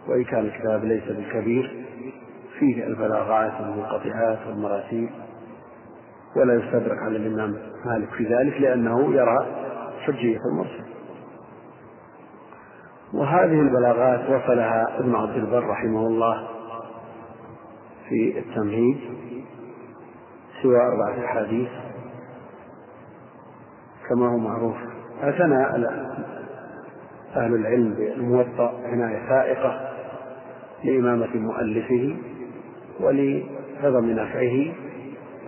[0.08, 1.86] وإن كان الكتاب ليس بالكبير
[2.58, 5.10] فيه البلاغات والمنقطعات والمراسيل
[6.36, 9.46] ولا يستدرك على الإمام مالك في ذلك لأنه يرى
[10.00, 10.84] حجية المرسل.
[13.14, 16.53] وهذه البلاغات وصلها ابن عبد البر رحمه الله
[18.08, 18.96] في التمهيد
[20.62, 21.68] سوى أربعة أحاديث
[24.08, 24.76] كما هو معروف.
[25.22, 25.64] اعتنى
[27.36, 29.88] أهل العلم بالموطأ عناية فائقة
[30.84, 32.16] لإمامة مؤلفه
[33.00, 34.72] ولعظم نفعه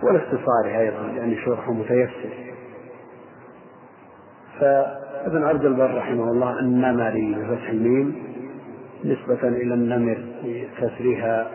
[0.03, 2.29] والاختصار أيضا لأن شرحه متيسر.
[4.59, 8.15] فابن عبد البر رحمه الله النمري بفتح الميم
[9.05, 11.47] نسبة إلى النمر بكسرها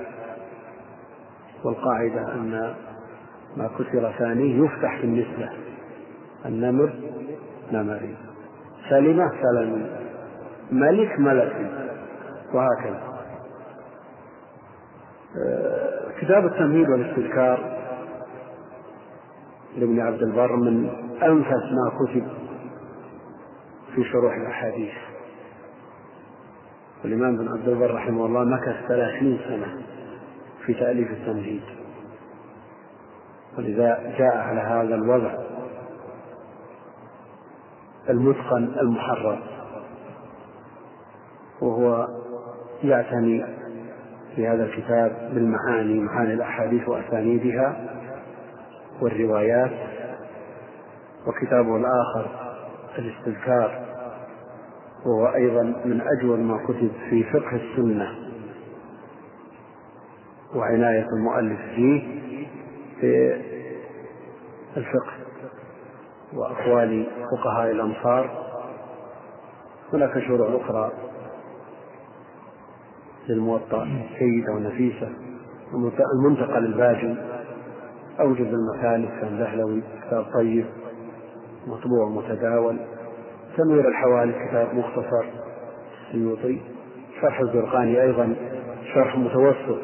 [1.64, 2.74] والقاعدة أن
[3.56, 5.50] ما كسر ثانية يفتح في النسبة.
[6.46, 6.92] النمر
[7.72, 8.16] نمري.
[8.90, 9.86] سلمة سلم
[10.72, 11.70] ملك ملك.
[12.54, 13.02] وهكذا.
[15.36, 17.78] آه، كتاب التمهيد والاستذكار
[19.76, 20.90] لابن عبد البر من
[21.22, 22.28] أنفس ما كتب
[23.94, 24.92] في شروح الأحاديث.
[27.04, 29.91] والإمام بن عبد البر رحمه الله مكث ثلاثين سنة.
[30.66, 31.62] في تأليف التمهيد
[33.58, 35.34] ولذا جاء على هذا الوضع
[38.10, 39.42] المتقن المحرر
[41.62, 42.08] وهو
[42.82, 43.44] يعتني
[44.36, 47.76] في هذا الكتاب بالمعاني معاني الأحاديث وأسانيدها
[49.00, 49.72] والروايات
[51.26, 52.30] وكتابه الآخر
[52.98, 53.86] الاستذكار
[55.06, 58.31] وهو أيضا من أجود ما كتب في فقه السنة.
[60.54, 62.02] وعناية المؤلف فيه
[63.00, 63.40] في
[64.76, 65.12] الفقه
[66.34, 68.42] وأقوال فقهاء الأمصار.
[69.92, 70.92] هناك شروع أخرى
[73.28, 73.84] للموطأ
[74.18, 75.08] جيدة ونفيسة
[76.14, 77.14] المنتقى للباجي
[78.20, 80.66] أوجب المثالث كان دهلوي كتاب طيب
[81.66, 82.76] مطبوع متداول
[83.56, 85.24] تنوير الحوالي كتاب مختصر
[86.08, 86.60] السيوطي
[87.20, 88.34] شرح الزرقاني أيضا
[88.94, 89.78] شرح متوسط.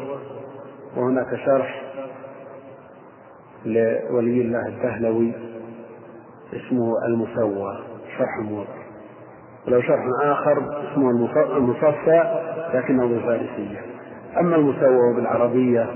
[0.97, 1.83] وهناك شرح
[3.65, 5.33] لولي الله الدهلوي
[6.53, 7.85] اسمه المسوى
[8.19, 8.79] شرح موضع
[9.67, 10.59] ولو شرح آخر
[10.93, 11.11] اسمه
[11.57, 12.25] المصفى
[12.75, 13.83] لكنه بالفارسية.
[14.41, 15.87] أما المسوى بالعربية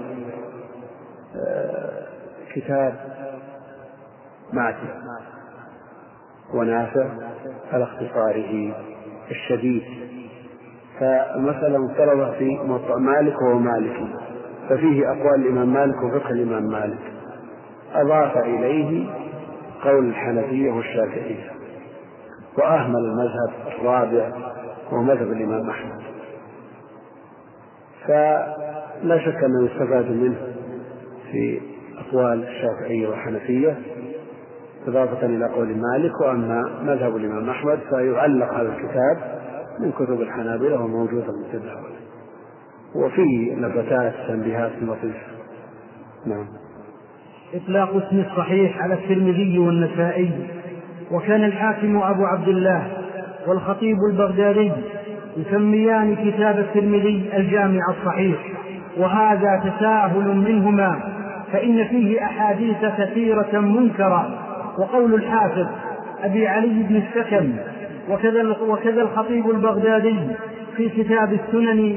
[1.37, 2.07] آه،
[2.55, 2.95] كتاب
[4.53, 4.95] ماتع
[6.55, 7.07] ونافع
[7.73, 8.75] على اختصاره
[9.31, 9.83] الشديد.
[11.01, 14.32] فمثلا مفترضة في موطأ مالك وهو مالكي.
[14.69, 16.99] ففيه أقوال الإمام مالك وفقه الإمام مالك.
[17.95, 19.07] أضاف إليه
[19.85, 21.51] قول الحنفية والشافعية.
[22.59, 24.33] وأهمل المذهب الرابع
[24.93, 26.03] وهو مذهب الإمام أحمد.
[28.07, 30.37] فلا شك أنه يستفاد منه
[31.33, 31.61] في
[31.99, 33.79] أقوال الشافعية والحنفية
[34.87, 39.41] إضافة إلى قول مالك وأما مذهب الإمام أحمد فيعلق هذا الكتاب
[39.81, 41.92] من كتب الحنابلة وموجودة متداولة
[42.95, 45.27] وفيه نبتات تنبيهات لطيفة.
[46.27, 46.47] نعم.
[47.55, 50.31] إطلاق اسم الصحيح على الترمذي والنسائي.
[51.13, 52.87] وكان الحاكم أبو عبد الله
[53.47, 54.73] والخطيب البغدادي
[55.37, 58.39] يسميان كتاب الترمذي الجامع الصحيح.
[58.99, 61.01] وهذا تساهل منهما
[61.53, 64.39] فإن فيه أحاديث كثيرة منكرة.
[64.79, 65.67] وقول الحافظ
[66.23, 67.53] أبي علي بن السكن
[68.11, 70.19] وكذا وكذا الخطيب البغدادي
[70.77, 71.97] في كتاب السنن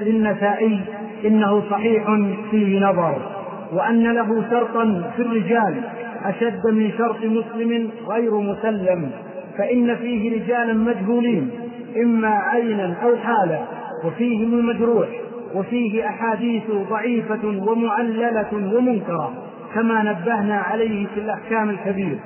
[0.00, 0.80] للنسائي
[1.24, 2.06] إنه صحيح
[2.50, 3.32] فيه نظر
[3.72, 5.82] وأن له شرطا في الرجال
[6.24, 9.10] أشد من شرط مسلم غير مسلم
[9.58, 11.50] فإن فيه رجالا مجهولين
[11.96, 13.66] إما عينا أو حالة
[14.04, 15.08] وفيهم المجروح
[15.54, 19.32] وفيه أحاديث ضعيفة ومعللة ومنكرة
[19.74, 22.18] كما نبهنا عليه في الأحكام الكبير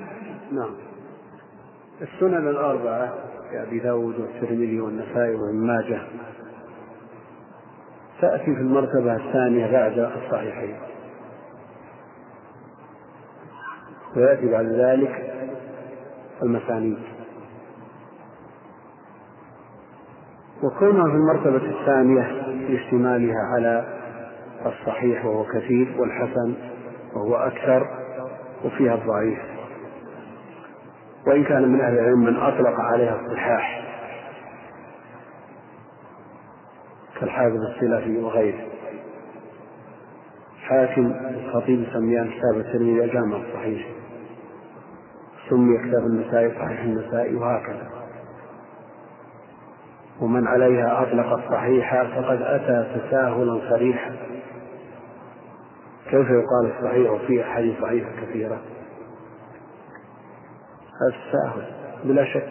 [0.53, 0.71] نعم.
[2.03, 3.13] السنن الأربعة
[3.53, 6.03] كأبي داود والترمذي والنسائي وابن ماجه.
[8.21, 10.77] تأتي في المرتبة الثانية بعد الصحيحين.
[14.17, 15.35] ويأتي بعد ذلك
[16.43, 16.99] المسانيد
[20.63, 22.23] وكونها في المرتبة الثانية
[22.69, 24.01] لاشتمالها على
[24.67, 26.55] الصحيح وهو كثير والحسن
[27.15, 27.87] وهو أكثر
[28.65, 29.50] وفيها الضعيف.
[31.27, 33.85] وإن كان من أهل العلم من أطلق عليها الصحاح.
[37.21, 38.69] كالحافظ السلفي وغيره.
[40.63, 43.87] حاكم الخطيب سميان كتاب الترمذي الجامع الصحيح.
[45.51, 47.91] سمي كتاب النسائي صحيح النسائي وهكذا.
[50.21, 54.17] ومن عليها أطلق الصحيح فقد أتى تساهلا صريحا.
[56.05, 58.61] كيف يقال الصحيح وفيه أحاديث ضعيفة كثيرة؟
[61.09, 61.65] التساهل
[62.05, 62.49] بلا شك.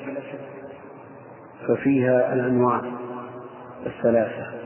[1.68, 2.82] ففيها الأنواع
[3.86, 4.60] الثلاثة.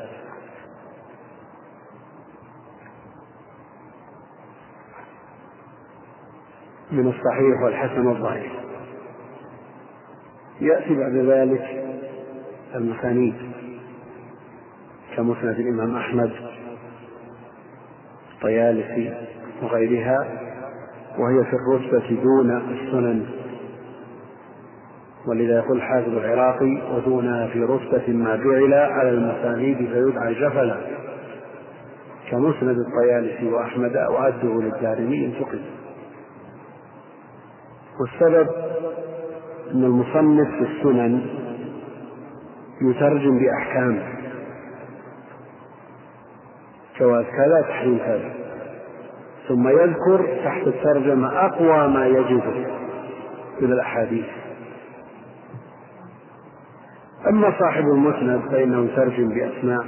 [6.91, 8.51] من الصحيح والحسن والضعيف.
[10.61, 11.83] يأتي بعد ذلك
[12.75, 13.35] المسانيد
[15.15, 16.31] كمسند الإمام أحمد
[18.35, 19.27] الطيالسي
[19.61, 20.27] وغيرها
[21.17, 23.42] وهي في الرتبة دون السنن.
[25.27, 30.77] ولذا يقول الحافظ العراقي ودونها في رتبة ما جعل على المسانيد فيدعى جفلا
[32.31, 35.61] كمسند الطيالسي وأحمد وأده للدارمي انتقد
[37.99, 38.47] والسبب
[39.71, 41.21] أن المصنف في السنن
[42.81, 43.99] يترجم بأحكام.
[46.99, 48.33] جواز كذا تحريم كذا.
[49.47, 52.43] ثم يذكر تحت الترجمة أقوى ما يجد
[53.61, 54.25] من الأحاديث.
[57.33, 59.85] أما صاحب المسند فإنه يترجم بأسماء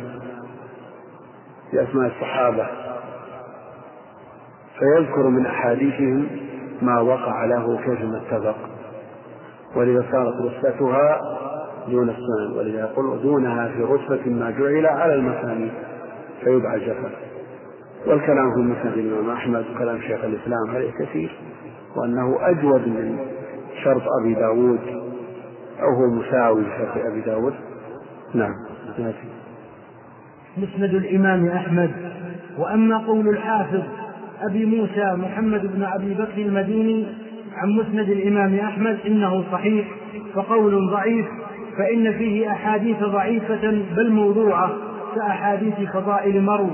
[1.74, 2.68] بأسماء الصحابة
[4.80, 6.28] فيذكر من أحاديثهم
[6.82, 8.56] ما وقع له كيفما اتفق.
[9.76, 11.22] ولذا صارت رتبتها
[11.88, 15.72] دون السنن ولذا يقول دونها في رتبة ما جعل على المسانيد
[16.44, 17.10] فيدعى جفا.
[18.08, 21.40] والكلام في مسند الإمام أحمد وكلام شيخ الإسلام عليه كثير
[21.96, 23.18] وأنه أجود من
[23.84, 25.05] شرط أبي داود
[25.82, 27.54] أو هو مساوي لشرط أبي داود.
[28.34, 28.54] نعم.
[30.58, 31.92] مسند الإمام أحمد.
[32.58, 33.84] وأما قول الحافظ
[34.42, 37.06] أبي موسى محمد بن أبي بكر المديني
[37.56, 39.88] عن مسند الإمام أحمد إنه صحيح
[40.34, 41.26] فقول ضعيف
[41.78, 44.72] فإن فيه أحاديث ضعيفة بل موضوعة
[45.16, 46.70] كأحاديث فضائل مرو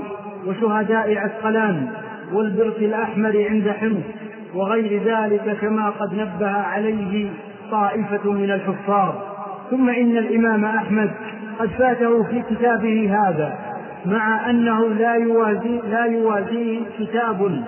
[0.46, 1.88] وشهداء عسقلان
[2.32, 4.04] والبرق الأحمر عند حمص
[4.54, 7.30] وغير ذلك كما قد نبه عليه
[7.72, 9.14] طائفة من الحفاظ
[9.70, 11.10] ثم إن الإمام أحمد
[11.58, 13.58] قد فاته في كتابه هذا
[14.06, 17.64] مع أنه لا يوازي لا يوازيه كتاب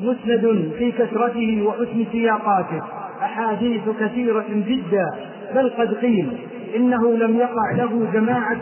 [0.00, 2.82] مسند في كثرته وحسن سياقاته.
[3.22, 5.06] أحاديث كثيرة جدا
[5.54, 6.38] بل قد قيل
[6.76, 8.60] إنه لم يقع له جماعة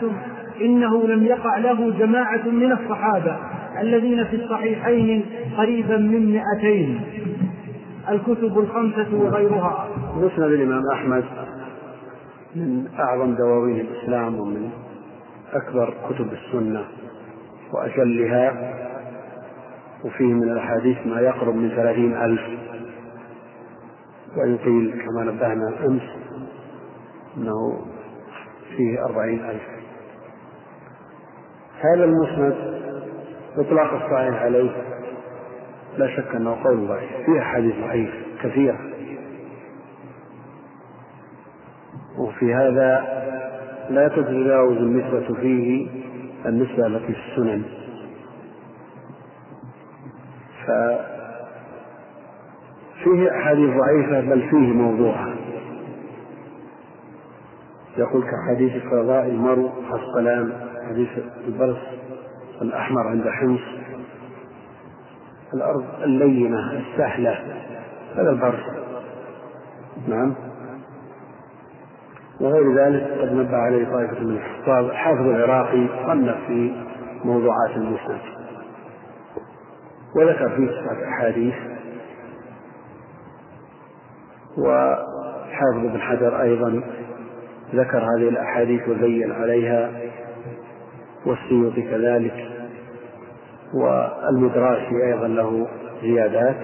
[0.61, 3.35] إنه لم يقع له جماعة من الصحابة
[3.81, 5.25] الذين في الصحيحين
[5.57, 7.01] قريبا من مئتين.
[8.09, 9.87] الكتب الخمسة وغيرها.
[10.17, 11.25] مسند الإمام أحمد
[12.55, 14.69] من أعظم دواوين الإسلام ومن
[15.53, 16.85] أكبر كتب السنة
[17.73, 18.73] وأجلها
[20.05, 22.41] وفيه من الأحاديث ما يقرب من ثلاثين ألف
[24.37, 26.01] وإن قيل كما نبهنا أمس
[27.37, 27.85] أنه
[28.77, 29.63] فيه أربعين ألف.
[31.81, 32.55] هذا المسند
[33.57, 34.71] إطلاق الصحيح عليه
[35.97, 38.09] لا شك أنه قول ضعيف فيه أحاديث ضعيف
[38.43, 38.79] كثيرة.
[42.17, 43.17] وفي هذا
[43.89, 45.87] لا تتجاوز النسبة فيه
[46.45, 47.63] النسبة التي في السنن.
[53.03, 55.33] ففيه أحاديث ضعيفة بل فيه موضوعة.
[57.97, 60.53] يقول كحديث قضاء المرء عسقلان
[60.89, 61.09] حديث
[61.47, 61.77] البرص
[62.61, 63.61] الأحمر عند حمص
[65.53, 67.39] الأرض اللينة السهلة
[68.15, 68.65] هذا البرص.
[70.07, 70.35] نعم.
[72.41, 76.75] وغير ذلك قد نبه عليه طائفة من الحفاظ حافظ العراقي صنف في
[77.25, 78.21] موضوعات المسند.
[80.15, 81.53] وذكر فيه تسعة أحاديث.
[84.57, 86.81] وحافظ بن حجر أيضا
[87.73, 89.91] ذكر هذه الأحاديث وزين عليها
[91.25, 92.51] والسيوطي كذلك.
[93.73, 95.67] والمدراسي أيضا له
[96.01, 96.55] زيادات.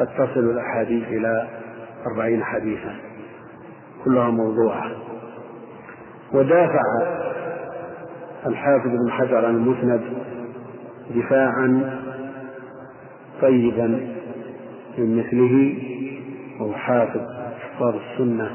[0.00, 1.48] قد تصل الأحاديث إلى
[2.06, 3.13] أربعين حديثا.
[4.04, 4.90] كلها موضوعة.
[6.32, 6.82] ودافع
[8.46, 10.02] الحافظ بن حجر عن المسند
[11.16, 12.00] دفاعا
[13.42, 13.86] طيبا
[14.98, 15.78] من مثله
[16.60, 17.20] وهو حافظ
[17.60, 18.50] حفاظ السنة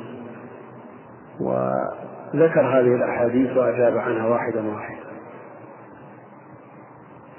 [1.42, 5.10] وذكر هذه الأحاديث وأجاب عنها واحدا واحدا.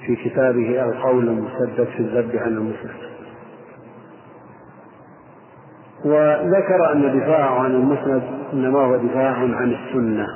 [0.06, 3.09] في كتابه القول المسدد في الذب عن المسند.
[6.04, 8.22] وذكر أن دفاعه عن المسند
[8.52, 10.26] إنما هو دفاع عن السنة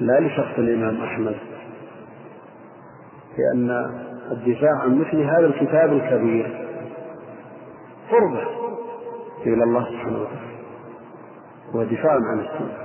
[0.00, 1.34] لا لشخص الإمام أحمد
[3.38, 3.70] لأن
[4.30, 6.66] الدفاع عن مثل هذا الكتاب الكبير
[8.10, 8.42] قربة
[9.46, 10.52] إلى الله سبحانه وتعالى
[11.74, 12.76] ودفاع عن السنة.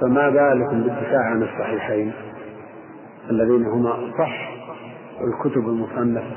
[0.00, 2.12] فما بالكم بالدفاع عن الصحيحين
[3.30, 4.50] الذين هما أصح
[5.20, 6.36] الكتب المصنفة؟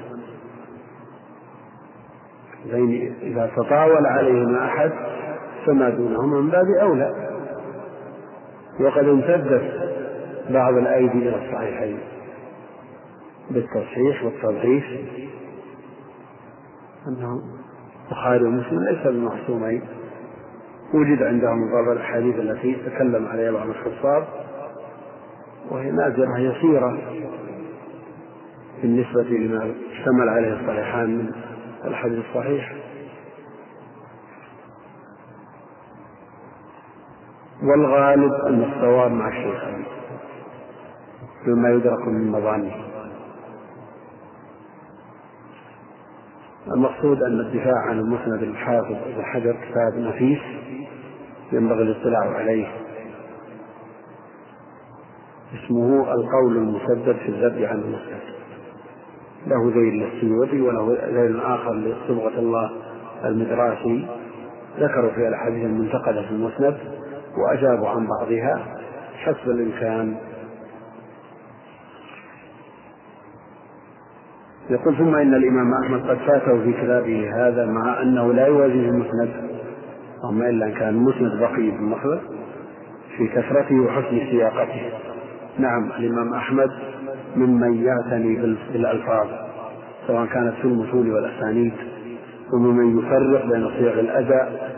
[2.72, 4.92] زين إذا تطاول عليهما أحد
[5.66, 7.12] فما دونهما من باب أولى.
[8.80, 9.72] وقد امتدت
[10.50, 12.00] بعض الأيدي إلى الصحيحين
[13.52, 14.86] بالتصحيح والتضعيف
[17.08, 17.42] أنه
[18.06, 19.82] البخاري ومسلم ليس بمعصومين.
[20.94, 24.24] وجد عندهم بعض الأحاديث التي تكلم عليها بعض الحفاظ
[25.72, 26.98] وهي نادرة يسيرة
[28.82, 31.32] بالنسبة لما اشتمل عليه الصحيحان من
[31.86, 32.76] الحديث الصحيح.
[37.64, 39.86] والغالب أن الصواب مع الشيخين
[41.48, 42.76] مما يدرك من مظانه.
[46.68, 50.40] المقصود أن الدفاع عن المسند الحافظ ابن حجر كتاب نفيس
[51.52, 52.68] ينبغي الاطلاع عليه.
[55.54, 58.37] اسمه القول المسدد في الذب عن المسند.
[59.48, 62.72] له ذيل للسيوطي وله ذيل آخر لصبغة الله
[63.26, 64.08] المدراسي.
[64.80, 66.78] ذكروا في الأحاديث المنتقدة في المسند
[67.38, 68.76] وأجابوا عن بعضها.
[69.18, 70.16] حسب الإمكان.
[74.70, 79.30] يقول ثم إن الإمام أحمد قد فاته في كتابه هذا مع أنه لا يوازيه المسند
[80.18, 82.20] اللهم إلا أن كان المسند بقي في المخرج
[83.18, 84.92] في كثرته وحسن سياقته.
[85.60, 86.70] نعم الإمام أحمد
[87.38, 88.36] ممن يعتني
[88.74, 89.28] بالألفاظ
[90.08, 91.74] سواء كانت في المتون والأسانيد
[92.54, 94.74] وممن يفرق بين صيغ الأداء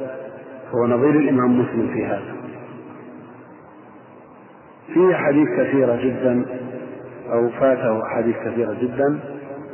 [0.72, 2.36] هو نظير الإمام مسلم في هذا.
[4.94, 6.46] فيه أحاديث كثيرة جدا
[7.32, 9.20] أو فاته أحاديث كثيرة جدا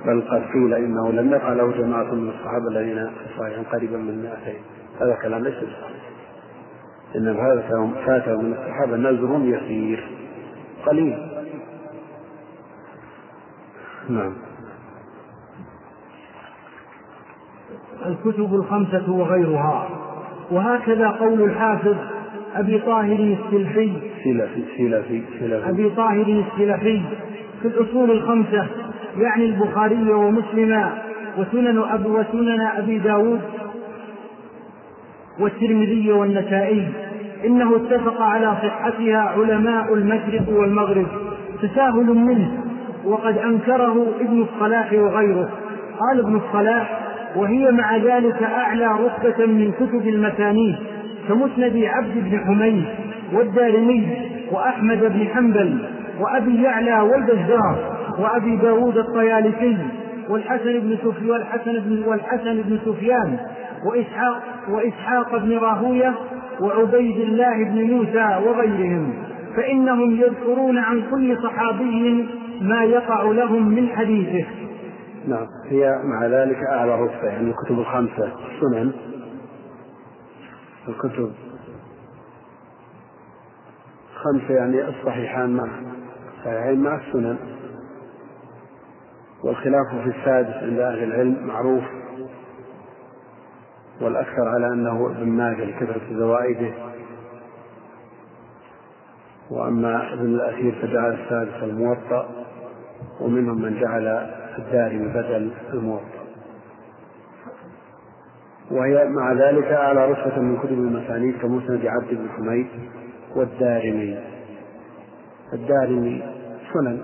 [0.06, 4.22] بل قد قيل إنه لم يقع له جماعة من الصحابة الذين في الصحيحين قريبا من
[4.22, 4.36] 200
[5.02, 6.06] هذا كلام ليس بصحيح.
[7.16, 10.08] إن هذا فاته من الصحابة نذر يسير
[10.86, 11.25] قليل.
[14.10, 14.34] نعم.
[18.06, 19.90] الكتب الخمسة وغيرها.
[20.52, 21.96] وهكذا قول الحافظ
[22.56, 23.94] أبي طاهر السلفي.
[24.24, 25.70] سلفي سلفي سلفي.
[25.70, 27.02] أبي طاهر السلفي
[27.62, 28.68] في الأصول الخمسة
[29.18, 30.90] يعني البخاري ومسلم
[31.38, 33.42] وسنن أبي وسنن أبي داود
[35.40, 36.90] والترمذي والنسائي.
[37.46, 41.08] إنه اتفق على صحتها علماء المشرق والمغرب.
[41.62, 42.65] تساهل منه.
[43.06, 45.50] وقد أنكره ابن الصلاح وغيره.
[46.00, 47.00] قال ابن الصلاح
[47.36, 50.76] وهي مع ذلك أعلى رتبة من كتب المسانيد
[51.28, 52.86] كمسند عبد بن حميد
[53.34, 54.08] والدارمي
[54.52, 55.78] وأحمد بن حنبل
[56.20, 59.78] وأبي يعلى والبزار وأبي داود الطيالسي
[60.30, 63.38] والحسن بن سفيان والحسن بن والحسن بن سفيان
[63.90, 66.14] وإسحاق وإسحاق بن راهوية
[66.62, 69.14] وعبيد الله بن موسى وغيرهم
[69.56, 72.26] فإنهم يذكرون عن كل صحابي
[72.62, 74.48] ما يقع لهم من حديثه.
[75.28, 78.92] نعم هي مع ذلك أعلى رتبة يعني الكتب الخمسة السنن
[80.88, 81.32] الكتب
[84.16, 85.68] خمسة يعني الصحيحان مع
[86.38, 87.38] الصحيحين مع السنن.
[89.44, 91.84] والخلاف في السادس عند أهل العلم معروف.
[94.02, 96.74] والأكثر على أنه ابن ماجه لكثرة زوائده.
[99.52, 102.30] وأما ابن الأثير فجعل السادس الموطأ
[103.22, 104.08] ومنهم من جعل
[104.58, 106.16] الدارمي بدل الموطأ.
[108.72, 112.68] وهي مع ذلك أعلى رتبة من كتب المسانيد كمسند عبد بن حميد
[113.36, 114.20] والدارمي.
[115.54, 116.24] الدارمي
[116.74, 117.00] سنن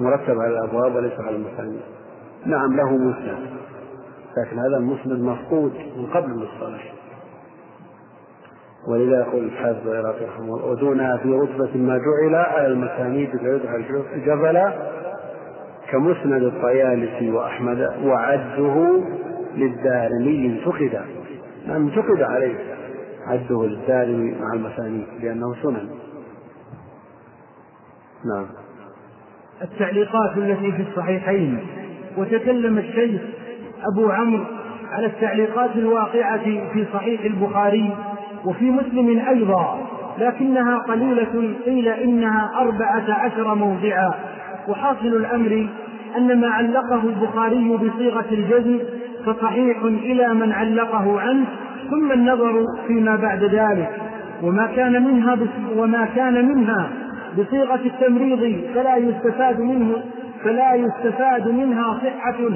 [0.00, 1.80] مرتب على الأبواب وليس على المسانيد
[2.46, 3.38] نعم له مسند
[4.36, 6.80] لكن هذا المسند مفقود من قبل الصلاة
[8.88, 13.84] ولذا يقول الحافظ العراقي رحمه الله ودونها في رتبة ما جعل على المسانيد فيدعى
[14.26, 14.72] جبلا
[15.90, 19.00] كمسند الطيالسي وأحمد وعده
[19.54, 21.00] للدارمي انتقد.
[21.66, 22.54] نعم انتقد عليه
[23.26, 25.88] عده للدارمي مع المسانيد لأنه سنن.
[28.24, 28.46] نعم.
[29.62, 31.66] التعليقات التي في الصحيحين
[32.16, 33.22] وتكلم الشيخ
[33.92, 34.44] أبو عمرو
[34.92, 37.96] على التعليقات الواقعة في صحيح البخاري
[38.44, 39.78] وفي مسلم أيضا
[40.18, 44.14] لكنها قليلة قيل إنها أربعة عشر موضعا.
[44.68, 45.68] وحاصل الأمر
[46.16, 48.78] أن ما علقه البخاري بصيغة الجزم
[49.26, 51.44] فصحيح إلى من علقه عنه
[51.90, 53.90] ثم النظر فيما بعد ذلك.
[54.42, 55.38] وما كان منها
[55.76, 56.88] وما كان منها
[57.38, 59.96] بصيغة التمريض فلا يستفاد منه
[60.44, 62.50] فلا يستفاد منها صحة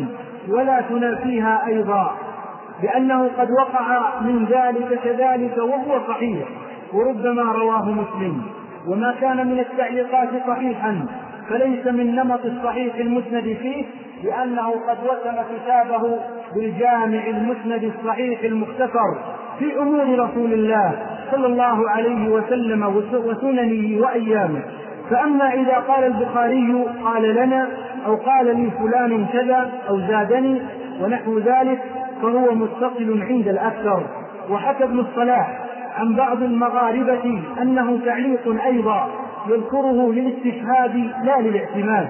[0.49, 2.28] ولا تنافيها أيضا.
[2.83, 6.49] لأنه قد وقع من ذلك كذلك وهو صحيح
[6.93, 8.43] وربما رواه مسلم.
[8.89, 11.07] وما كان من التعليقات صحيحا
[11.49, 13.85] فليس من نمط الصحيح المسند فيه
[14.25, 16.19] لأنه قد وسم كتابه
[16.55, 19.15] بالجامع المسند الصحيح المختصر
[19.59, 24.63] في أمور رسول الله صلى الله عليه وسلم وسننه وأيامه.
[25.11, 27.69] فأما إذا قال البخاري قال لنا
[28.07, 30.63] أو قال لي فلان كذا أو زادني
[31.01, 31.81] ونحو ذلك
[32.23, 34.03] فهو متصل عند الأكثر.
[34.51, 35.59] وحكى ابن الصلاح
[35.99, 39.09] عن بعض المغاربة أنه تعليق أيضا
[39.49, 42.09] يذكره للاستشهاد لا للاعتماد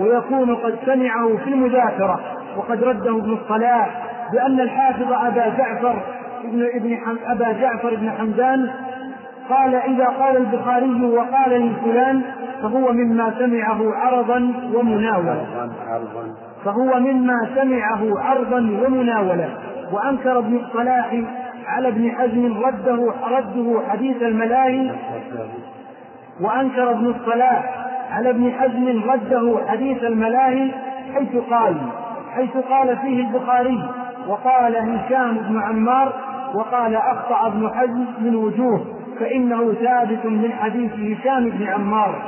[0.00, 2.20] ويكون قد سمعه في المذاكرة.
[2.56, 4.02] وقد رده ابن الصلاح
[4.32, 6.02] بأن الحافظ أبا جعفر
[6.44, 8.70] ابن ابن أبا جعفر بن حمدان
[9.48, 12.22] قال إذا قال البخاري وقال لفلان
[12.62, 15.36] فهو مما سمعه عرضا ومناولا.
[16.64, 19.48] فهو مما سمعه عرضا ومناولا
[19.92, 21.14] وأنكر ابن الصلاح
[21.66, 24.90] على ابن حزم رده رده حديث الملاهي
[26.40, 27.74] وأنكر ابن الصلاح
[28.10, 30.70] على ابن حزم رده حديث الملاهي
[31.14, 31.76] حيث قال
[32.34, 33.82] حيث قال فيه البخاري
[34.28, 36.12] وقال هشام بن عمار
[36.54, 38.84] وقال أخطأ ابن حزم من وجوه
[39.20, 42.22] فإنه ثابت من حديث هشام بن عمار.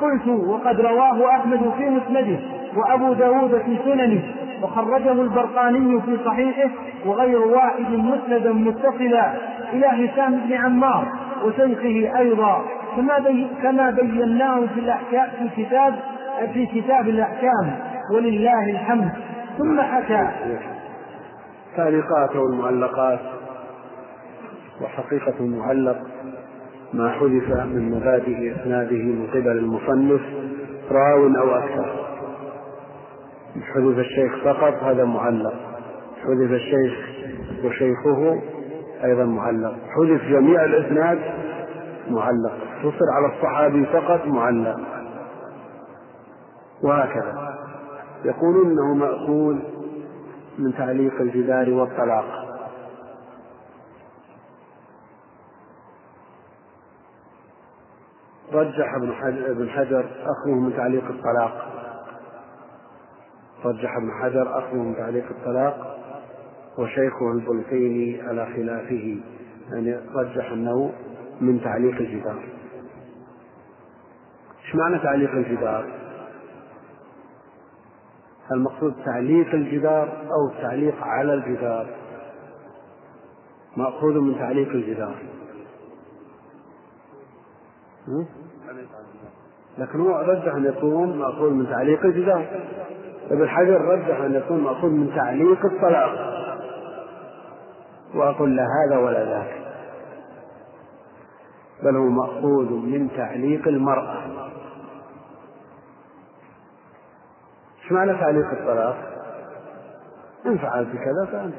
[0.00, 2.38] قلت وقد رواه أحمد في مسنده.
[2.76, 4.22] وأبو داود في سننه
[4.62, 6.70] وخرجه البرقاني في صحيحه
[7.06, 9.32] وغير واحد مسندا متصلا
[9.72, 11.08] إلى هشام بن عمار
[11.44, 12.64] وشيخه أيضا.
[12.96, 15.94] كما, كما بيناه في الأحكام في كتاب
[16.52, 17.76] في كتاب الأحكام
[18.14, 19.10] ولله الحمد.
[19.58, 20.28] ثم حكى
[21.76, 23.20] تعليقات والمعلقات
[24.82, 25.98] وحقيقة المعلق
[26.92, 30.20] ما حذف من مبادئ إسناده من قبل المصنف
[30.90, 32.05] راو أو أكثر.
[33.62, 35.54] حذف الشيخ فقط هذا معلق.
[36.22, 36.94] حذف الشيخ
[37.64, 38.42] وشيخه
[39.04, 39.72] أيضا معلق.
[39.72, 41.18] حذف جميع الإسناد
[42.08, 42.52] معلق.
[42.52, 44.76] اقتصر على الصحابي فقط معلق.
[46.82, 47.56] وهكذا.
[48.24, 49.56] يقولون إنه مأخوذ
[50.58, 52.46] من تعليق الجدار والطلاق.
[58.52, 58.94] رجح
[59.50, 61.75] ابن حجر أخذه من تعليق الطلاق.
[63.64, 65.96] رجح ابن حجر من تعليق الطلاق
[66.78, 69.20] وشيخه البلقيني على خلافه
[69.72, 70.92] يعني رجح أنه
[71.40, 72.44] من تعليق الجدار.
[74.64, 75.92] إيش معنى تعليق الجدار؟
[78.52, 81.86] المقصود تعليق الجدار أو التعليق على الجدار.
[83.76, 85.16] مأخوذ من تعليق الجدار.
[89.78, 92.46] لكن هو رجح أن يكون مأخوذ من تعليق الجدار.
[93.30, 96.36] ابن حجر رجح أن يكون مأخوذ من تعليق الطلاق.
[98.14, 99.56] وأقول لا هذا ولا ذاك.
[101.82, 104.16] بل هو مأخوذ من تعليق المرأة.
[107.82, 108.96] إيش معنى تعليق الطلاق؟
[110.46, 111.54] إن فعلت كذا فأنت.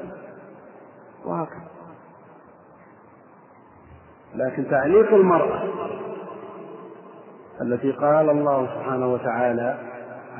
[1.24, 1.68] وهكذا
[4.34, 5.62] لكن تعليق المرأة
[7.60, 9.78] التي قال الله سبحانه وتعالى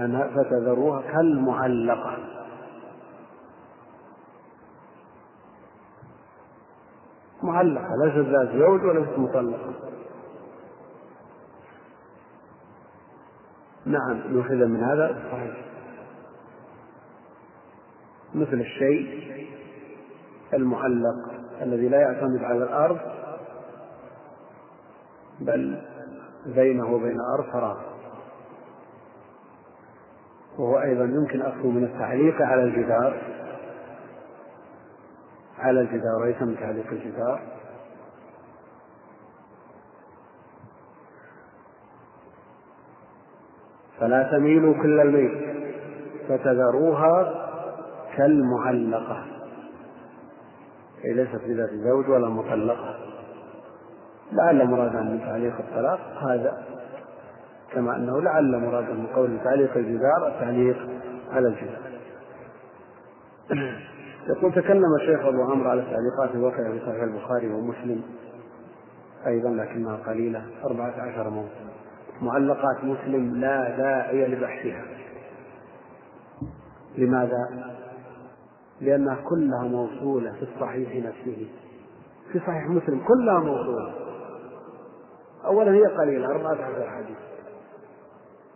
[0.06, 2.18] فتذروها كالمعلقة.
[7.42, 9.74] معلقة ليست ذات زوج وليست مطلقة.
[13.86, 15.56] نعم يؤخذ من هذا؟ صحيح.
[18.34, 19.28] مثل الشيء
[20.54, 21.32] المعلق
[21.62, 22.98] الذي لا يعتمد على الأرض
[25.40, 25.82] بل
[26.46, 27.87] بينه وبين الأرض فراغ
[30.58, 33.16] وهو أيضا يمكن أخذه من التعليق على الجدار
[35.58, 37.40] على الجدار وليس من تعليق الجدار.
[44.00, 45.64] فلا تميلوا كل الميل
[46.28, 47.44] فتذروها
[48.16, 49.24] كالمعلقة.
[51.04, 52.98] أي ليست بذات زوج ولا مطلقة.
[54.32, 56.00] لعل مرادا من تعليق الطلاق
[56.30, 56.77] هذا.
[57.72, 60.88] كما أنه لعل مرادا من قول تعليق الجدار التعليق
[61.30, 61.88] على الجدار.
[64.28, 68.02] يقول تكلم الشيخ أبو عمرو على التعليقات الواقعة في صحيح البخاري ومسلم
[69.26, 71.50] أيضا لكنها قليلة أربعة عشر موضوع
[72.22, 74.84] معلقات مسلم لا داعي لبحثها.
[76.98, 77.72] لماذا؟
[78.80, 81.48] لأنها كلها موصولة في الصحيح نفسه.
[82.32, 83.94] في صحيح مسلم كلها موصولة.
[85.44, 87.27] أولا هي قليلة أربعة عشر حديث.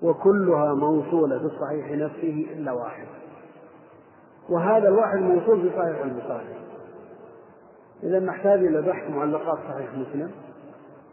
[0.02, 3.06] وكلها موصولة في الصحيح نفسه إلا واحد.
[4.48, 6.56] وهذا الواحد موصول في صحيح البخاري.
[8.02, 10.30] إذا نحتاج إلى بحث معلقات صحيح مسلم.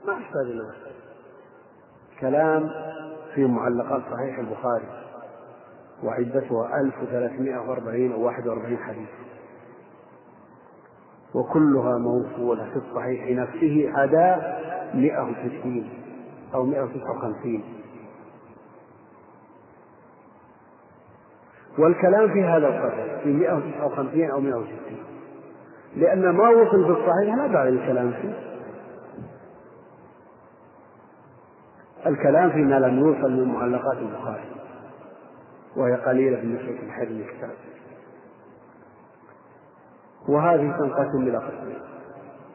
[0.08, 0.92] ما نحتاج إلى بحث.
[2.20, 2.70] كلام
[3.36, 4.88] في معلقات صحيح البخاري.
[6.04, 9.10] وعدتها 1340 أو 41 حديث.
[11.36, 14.60] وكلها موصولة في الصحيح نفسه عدا
[14.94, 15.90] 160
[16.54, 17.64] أو 159
[21.80, 24.80] والكلام في هذا القدر في 159 أو 160
[25.96, 28.50] لأن ما وصل في الصحيح لا داعي للكلام فيه.
[32.06, 34.44] الكلام فيما لم يوصل من معلقات البخاري
[35.76, 37.52] وهي قليلة بالنسبة لحجم الكتاب
[40.28, 41.80] وهذه تنقسم إلى قسمين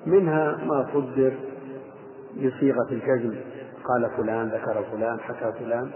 [0.06, 1.34] منها ما صدر
[2.36, 3.34] بصيغة الجزم.
[3.84, 5.90] قال فلان ذكر فلان حكى فلان.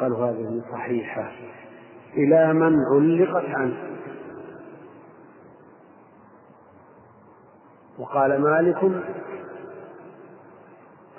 [0.00, 1.32] قالوا هذه صحيحة.
[2.18, 3.76] إلى من علقت عنه.
[7.98, 8.76] وقال مالك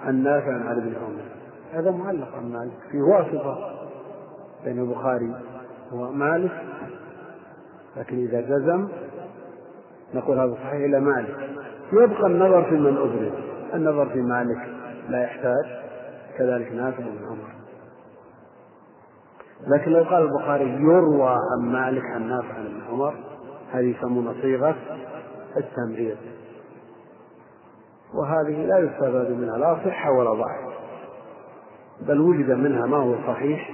[0.02, 1.22] عن نافع عن ابن عمر
[1.74, 2.78] هذا معلق عن مالك.
[2.92, 3.72] في واسطة
[4.66, 5.36] بين البخاري
[5.92, 6.62] ومالك.
[7.98, 8.88] لكن إذا جزم
[10.14, 11.50] نقول هذا صحيح إلى مالك.
[11.94, 13.34] يبقى النظر في من أدرك.
[13.74, 14.70] النظر في مالك
[15.10, 15.66] لا يحتاج.
[16.38, 17.59] كذلك نافع بن عمر.
[19.68, 23.14] لكن لو قال البخاري يروى عن مالك عن نافع عن ابن عمر
[23.72, 24.76] هذه يسمونها صيغة
[25.58, 26.18] التمريض
[28.14, 30.74] وهذه لا يستفاد منها لا صحة ولا ضعف
[32.08, 33.72] بل وجد منها ما هو صحيح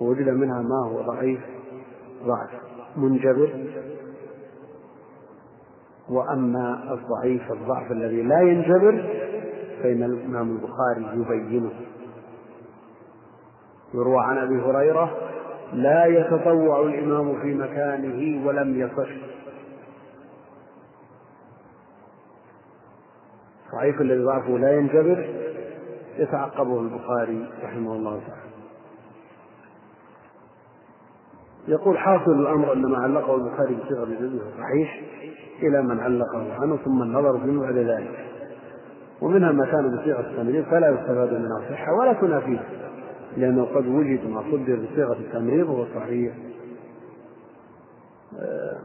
[0.00, 1.40] ووجد منها ما هو ضعيف
[2.24, 2.50] ضعف
[2.96, 3.50] منجبر.
[6.08, 9.04] وأما الضعيف الضعف الذي لا ينجبر
[9.82, 11.70] فإن الإمام البخاري يبينه.
[13.94, 15.16] يروى عن أبي هريرة
[15.72, 19.10] لا يتطوع الإمام في مكانه ولم يصح.
[23.72, 25.28] ضعيف الذي ضعفه لا ينجبر
[26.18, 28.52] يتعقبه البخاري رحمه الله تعالى.
[31.68, 35.02] يقول حاصل الأمر أن ما علقه البخاري بصيغة بجزمه صحيح
[35.62, 38.26] إلى من علقه عنه ثم النظر فيه بعد ذلك.
[39.20, 42.60] ومنها ما كان بصيغة التمريض فلا يستفاد منها صحة ولا تنافيه.
[43.36, 46.32] لأنه قد وجد ما صدر بصيغة التمريض وهو صحيح.
[48.38, 48.78] آه،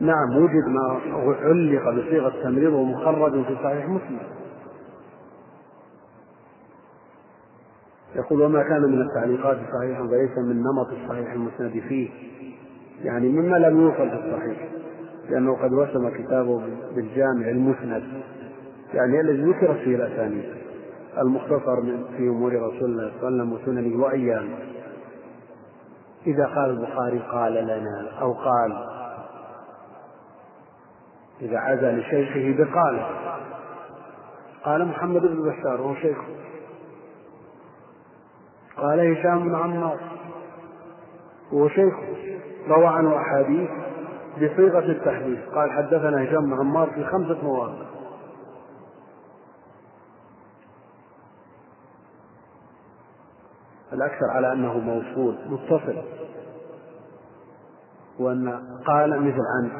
[0.00, 1.00] نعم وجد ما
[1.42, 4.18] علق بصيغة التمريض وهو مخرج في صحيح مسلم.
[8.16, 12.10] يقول وما كان من التعليقات صحيحا فليس من نمط الصحيح المسند فيه.
[13.02, 14.68] يعني مما لم يوصل في الصحيح
[15.30, 16.62] لأنه قد وسم كتابه
[16.94, 18.02] بالجامع المسند.
[18.94, 20.65] يعني الذي ذكرت فيه الأسانيد.
[21.18, 21.82] المختصر
[22.16, 24.58] في أمور رسول الله صلى الله عليه وسلم وسننه وأيامه
[26.26, 28.86] إذا قال البخاري قال لنا أو قال
[31.40, 33.06] إذا عزى لشيخه بقال.
[34.64, 36.24] قال محمد بن بشار وهو شيخه
[38.76, 39.98] قال هشام بن عمار
[41.52, 42.06] وهو شيخه
[42.68, 43.70] روى عنه أحاديث
[44.36, 45.38] بصيغة التحديث.
[45.54, 47.95] قال حدثنا هشام بن عمار في خمسة مواقع
[53.96, 56.02] الأكثر على أنه موصول متصل.
[58.18, 58.48] وأن
[58.86, 59.70] قال مثل عن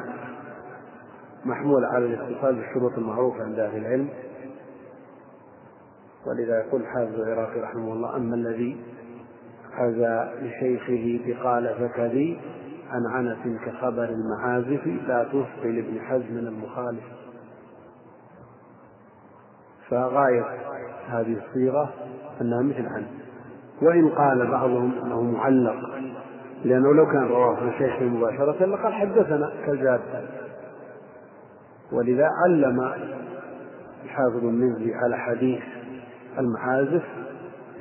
[1.45, 4.09] محمول على الاتصال بالشروط المعروفة عند أهل العلم.
[6.27, 8.77] ولذا يقول الحافظ العراقي رحمه الله أما الذي
[9.71, 12.41] حذا لشيخه بقال فكذي
[12.89, 17.03] عن عنس كخبر المعازف لا تثقل ابن حزم المخالف.
[19.89, 20.45] فغاية
[21.07, 21.93] هذه الصيغة
[22.41, 23.05] أنها مثل عن
[23.81, 25.75] وإن قال بعضهم أنه معلق
[26.65, 30.01] لأنه لو كان رواه عن شيخه مباشرة لقال حدثنا كالجاد
[31.91, 32.91] ولذا علم
[34.03, 35.61] الحافظ المنزلي على حديث
[36.39, 37.03] المعازف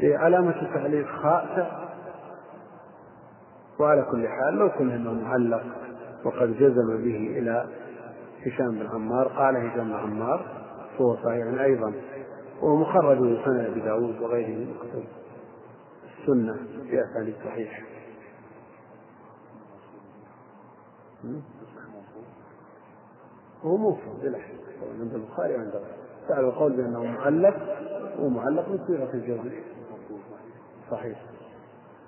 [0.03, 1.71] بعلامة التعليق خاء
[3.81, 5.63] وعلى كل حال لو كان إنه معلق
[6.25, 7.67] وقد جزم به إلى
[8.47, 10.47] هشام بن عمار قال هشام بن عمار
[10.99, 11.93] فهو صحيح أيضا
[12.63, 15.05] وهو مخرج من سنن أبي داود وغيره من كتب
[16.27, 16.57] السنة
[16.91, 17.83] باسانيد صحيحه
[23.63, 25.97] هو موصول بلا شك عند البخاري وعند غيره.
[26.29, 27.57] فعل القول بأنه معلق
[28.19, 29.51] ومعلق صيغة الجزم
[30.91, 31.19] صحيح.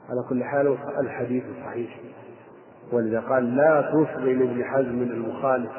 [0.08, 2.00] على كل حال الحديث صحيح.
[2.92, 5.72] ولذا قال لا تصغي لابن حزم المخالف.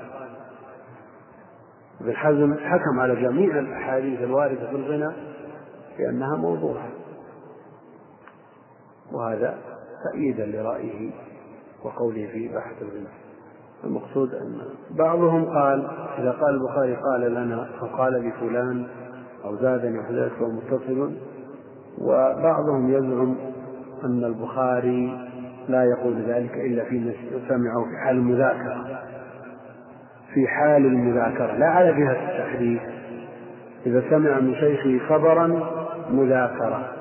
[2.01, 5.13] ابن حزم حكم على جميع الأحاديث الواردة في الغنى
[5.97, 6.98] بأنها موضوعة.
[9.13, 9.57] وهذا
[10.11, 11.11] تأييدا لرأيه
[11.83, 13.07] وقوله في بحث الغنى
[13.83, 14.61] المقصود أن
[14.97, 15.87] بعضهم قال
[16.17, 18.87] إذا قال البخاري قال لنا فقال لفلان
[19.45, 21.11] أو زادني وحدث فهو متصل
[22.01, 23.35] وبعضهم يزعم
[24.03, 25.29] أن البخاري
[25.69, 27.13] لا يقول ذلك إلا في
[27.49, 28.99] سمعه في حال المذاكرة.
[30.33, 32.81] في حال المذاكرة لا على جهة التحديث.
[33.85, 35.47] إذا سمع من شيخه خبرا
[36.11, 36.98] مذاكرة.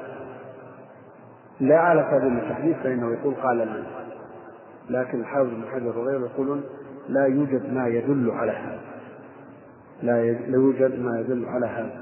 [1.60, 3.84] لا على سبيل التحديث فإنه يقول قال لنا
[4.90, 6.64] لكن الحافظ بن حجر وغيره يقولون
[7.08, 8.80] لا يوجد ما يدل على هذا.
[10.02, 12.00] لا يوجد ما يدل على هذا.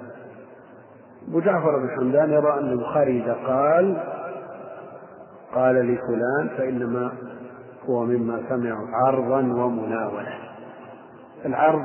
[1.29, 3.97] أبو جعفر بن حمدان يرى أن البخاري إذا قال
[5.55, 7.13] قال لفلان فإنما
[7.89, 10.39] هو مما سمع عرضا ومناولة.
[11.45, 11.85] العرض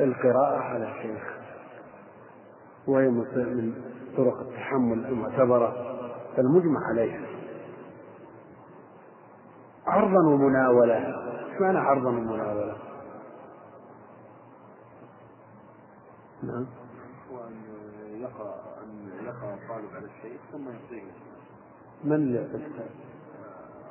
[0.00, 1.36] القراءة على الشيخ.
[2.86, 3.74] وهي من
[4.16, 5.96] طرق التحمل المعتبرة
[6.38, 7.26] المجمع عليها.
[9.86, 10.96] عرضا ومناولة.
[10.96, 12.76] إيش معنى عرضا ومناولة؟
[16.42, 16.66] نعم.
[17.30, 17.54] وأن
[18.20, 21.12] يقرأ؟ أن يقرأ الطالب على الشيء ثم يعطيه
[22.04, 22.90] من اللي يعطي الكتاب؟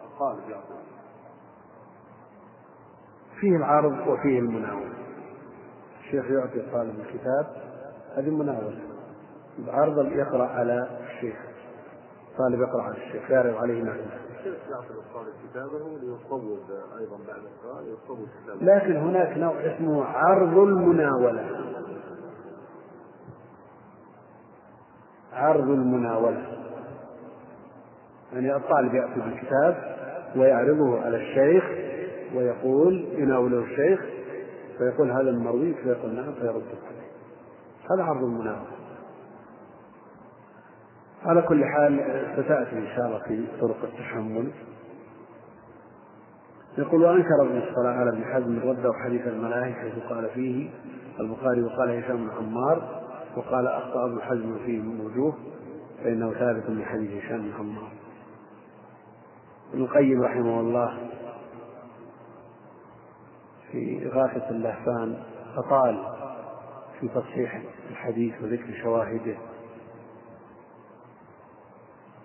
[0.03, 0.83] الطالب يعطي
[3.39, 4.93] فيه العرض وفيه المناولة.
[5.99, 7.47] الشيخ يعطي الطالب الكتاب.
[8.15, 8.94] هذه مناولة.
[9.59, 11.35] العرض يقرأ على الشيخ.
[12.31, 13.31] الطالب يقرأ على الشيخ.
[13.31, 16.59] يعرض عليه معلومة الشيخ يعطي الطالب كتابه ليصوب
[16.99, 18.65] أيضا بعد القراءة يصوب كتابه.
[18.65, 21.45] لكن هناك نوع اسمه عرض المناولة.
[25.33, 26.43] عرض المناولة.
[28.33, 29.95] يعني الطالب يأتي بالكتاب
[30.35, 31.63] ويعرضه على الشيخ
[32.35, 34.01] ويقول يناوله الشيخ
[34.77, 37.05] فيقول هذا المروي فيقول نعم فيرد عليه.
[37.91, 38.75] هذا عرض المناولة.
[41.25, 41.99] على كل حال
[42.33, 44.51] ستأتي إن شاء الله في طرق التحمل.
[46.77, 50.69] يقول وأنكر ابن الصلاة على ابن حزم رده حديث الملاهي حيث قال فيه
[51.19, 53.01] البخاري وقال هشام بن عمار
[53.37, 55.33] وقال أخطأ ابن حزم فيه من وجوه
[56.03, 57.91] فإنه ثابت من حديث هشام بن عمار
[59.73, 60.97] ابن القيم رحمه الله
[63.71, 65.17] في غاثة اللهفان
[65.57, 66.03] أطال
[66.99, 69.37] في تصحيح الحديث وذكر شواهده.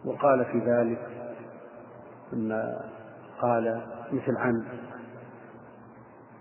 [0.04, 1.08] وقال في ذلك
[2.32, 2.76] أن
[3.40, 3.82] قال
[4.12, 4.64] مثل عن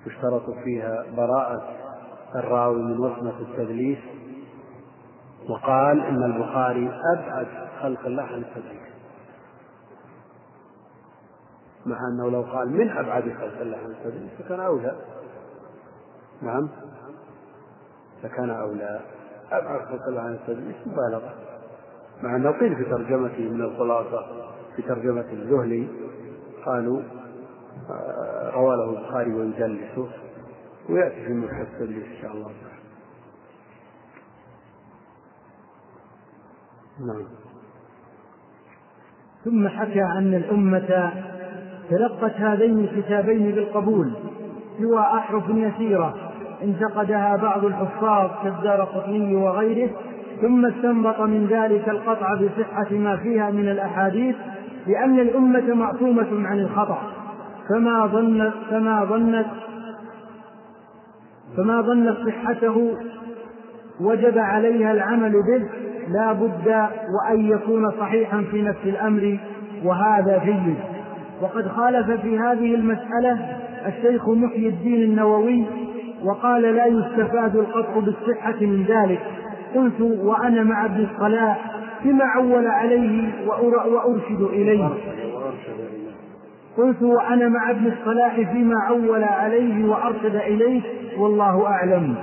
[0.06, 1.76] يشترط فيها براءة
[2.36, 4.00] الراوي من وصمة التدليس
[5.50, 7.48] وقال إن البخاري أبعد
[7.82, 8.90] خلق الله عن التدليس
[11.86, 14.96] مع أنه لو قال من أبعد خلق الله عن التدليس فكان أولى.
[16.42, 16.70] نعم.
[18.24, 19.00] فكان أولى.
[19.52, 21.49] أبعد خلق الله عن التدليس مبالغة.
[22.24, 24.26] مع أنه قيل في ترجمته من الخلاصة
[24.76, 25.88] في ترجمة الزهلي
[26.66, 27.02] قالوا
[27.90, 30.08] آه، روى له البخاري ويدلسه
[30.90, 32.52] ويأتي في التدليس إن شاء الله.
[37.00, 37.26] نعم.
[39.46, 41.14] ثم حكى أن الأمة
[41.90, 44.14] تلقت هذين الكتابين بالقبول
[44.80, 46.16] سوى أحرف يسيرة.
[46.62, 49.90] انتقدها بعض الحفاظ كالدار قطني وغيره.
[50.42, 54.36] ثم استنبط من ذلك القطع بصحة ما فيها من الأحاديث
[54.88, 57.02] لأن الأمة معصومة عن الخطأ.
[57.70, 59.48] فما ظنت فما ظنت
[61.58, 62.98] فما ظنت صحته
[64.02, 65.70] وجب عليها العمل به
[66.14, 69.40] لا بد وأن يكون صحيحا في نفس الأمر
[69.84, 70.76] وهذا جيد.
[71.42, 75.66] وقد خالف في هذه المسألة الشيخ محي الدين النووي
[76.24, 79.22] وقال لا يستفاد القطع بالصحة من ذلك.
[79.76, 81.72] قلت وأنا مع ابن الصلاح
[82.04, 84.90] بما عول عليه وأرشد إليه.
[86.78, 90.82] قلت وأنا مع ابن الصلاح فيما عول عليه وأرشد إليه
[91.18, 92.16] والله أعلم.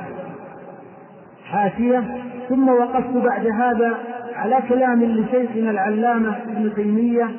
[1.44, 2.02] حاشية.
[2.48, 3.94] ثم وقفت بعد هذا
[4.36, 7.30] على كلام لشيخنا العلامة ابن تيمية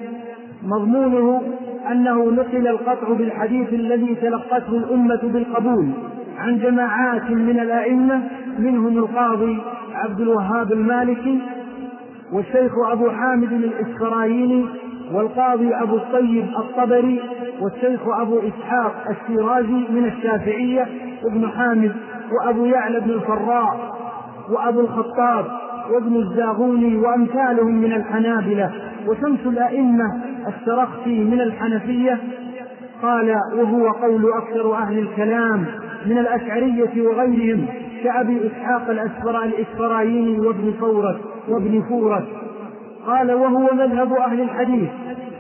[0.64, 1.42] مضمونه
[1.92, 5.90] أنه نقل القطع بالحديث الذي تلقته الأمة بالقبول
[6.40, 8.22] عن جماعات من الأئمة
[8.60, 9.58] منهم القاضي
[9.94, 11.40] عبد الوهاب المالكي
[12.34, 14.66] والشيخ أبو حامد الإسفرايني
[15.14, 17.22] والقاضي أبو الطيب الطبري
[17.62, 20.88] والشيخ أبو إسحاق الشيرازي من الشافعية
[21.24, 21.96] وابن حامد
[22.32, 23.98] وأبو يعلى بن الفراء
[24.50, 25.46] وأبو الخطاب
[25.92, 28.72] وابن الزاغوني وأمثالهم من الحنابلة
[29.08, 32.20] وشمس الأئمة السرخسي من الحنفية
[33.02, 35.66] قال وهو قول أكثر أهل الكلام
[36.06, 37.66] من الأشعرية وغيرهم
[38.04, 38.90] كأبي إسحاق
[39.44, 41.16] الإسفرايني وابن فورك
[41.48, 42.24] وابن فورك.
[43.08, 44.90] قال وهو مذهب أهل الحديث.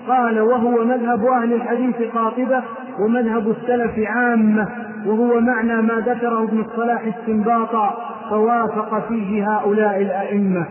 [0.08, 2.64] قال وهو مذهب أهل الحديث قاطبة
[3.00, 4.68] ومذهب السلف عامة
[5.06, 7.98] وهو معنى ما ذكره ابن الصلاح استنباطا
[8.30, 10.68] فوافق فيه هؤلاء الأئمة.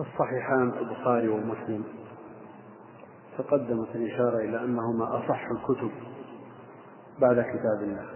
[0.00, 1.84] الصحيحان البخاري ومسلم.
[3.38, 5.90] تقدمت الإشارة إلى أنهما أصح الكتب
[7.20, 8.06] بعد كتاب الله.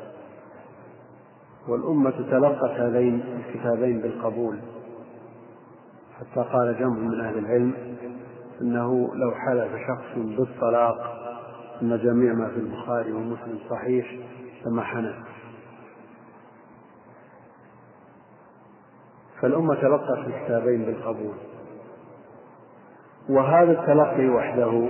[1.68, 4.58] والأمة تلقت هذين الكتابين بالقبول
[6.18, 7.74] حتى قال جمع من أهل العلم
[8.60, 10.98] أنه لو حلف شخص بالطلاق
[11.82, 14.18] أن جميع ما في البخاري ومسلم صحيح
[14.66, 15.14] لما حنث
[19.40, 21.34] فالأمة تلقت الكتابين بالقبول.
[23.28, 24.88] وهذا التلقي وحده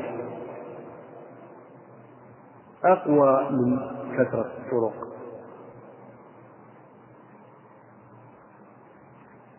[2.84, 3.78] أقوى من
[4.18, 5.08] كثرة الطرق.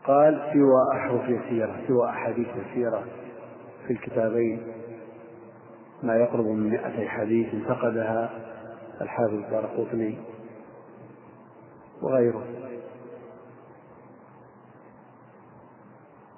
[0.08, 3.04] قال سوى أحرف يسيرة سوى أحاديث يسيرة
[3.88, 4.74] في الكتابين.
[6.04, 8.30] ما يقرب من مئتي حديث انتقدها
[9.02, 10.18] الحافظ الدارقطني
[12.02, 12.44] وغيره.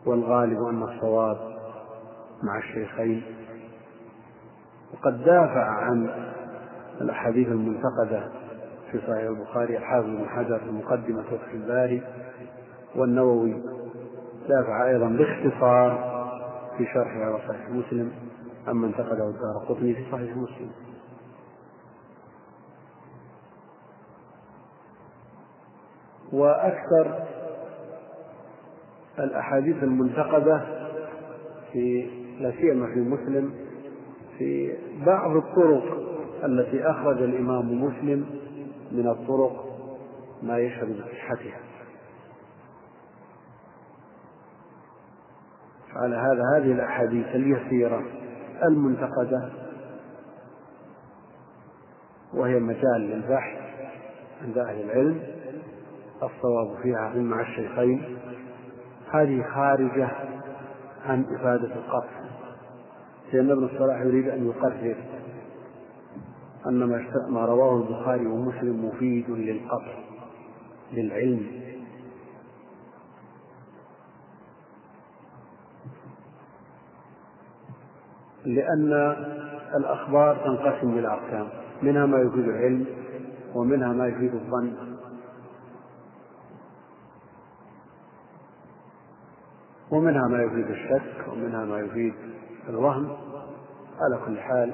[0.05, 1.50] والغالب أن الصواب
[2.43, 3.23] مع الشيخين
[4.93, 6.09] وقد دافع عن
[7.01, 8.29] الأحاديث المنتقدة
[8.91, 12.01] في صحيح البخاري الحافظ بن حجر في مقدمة فتح الباري
[12.95, 13.61] والنووي.
[14.49, 16.11] دافع أيضا باختصار
[16.77, 18.11] في شرحه على صحيح مسلم
[18.67, 20.71] عما انتقده الدار قطني في صحيح مسلم.
[26.33, 27.23] وأكثر
[29.19, 30.61] الأحاديث المنتقدة
[31.71, 32.09] في
[32.41, 33.53] لا سيما في مسلم
[34.37, 35.83] في بعض الطرق
[36.43, 38.25] التي أخرج الإمام مسلم
[38.91, 39.65] من الطرق
[40.43, 41.59] ما يشهد بصحتها.
[45.95, 48.03] على هذا هذه الأحاديث اليسيرة
[48.63, 49.49] المنتقدة
[52.33, 53.59] وهي مجال للبحث
[54.41, 55.21] عند أهل العلم
[56.15, 58.17] الصواب فيها مع الشيخين.
[59.11, 60.09] هذه خارجة
[61.05, 62.30] عن إفادة القطع
[63.33, 64.95] لأن ابن الصلاح يريد أن يقرر
[66.67, 69.93] أن ما رواه البخاري ومسلم مفيد للقطع
[70.93, 71.61] للعلم.
[78.45, 79.15] لأن
[79.75, 81.47] الأخبار تنقسم إلى أقسام
[81.81, 82.85] منها ما يفيد العلم
[83.55, 84.73] ومنها ما يفيد الظن.
[89.91, 92.13] ومنها ما يفيد الشك ومنها ما يفيد
[92.69, 93.17] الوهم.
[93.99, 94.73] على كل حال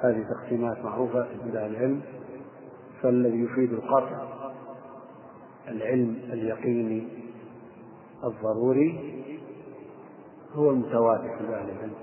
[0.00, 2.02] هذه تقسيمات معروفة عند أهل العلم.
[3.02, 4.22] فالذي يفيد القطع
[5.68, 7.08] العلم اليقيني
[8.24, 9.14] الضروري
[10.54, 11.94] هو المتواتر في أهل العلم.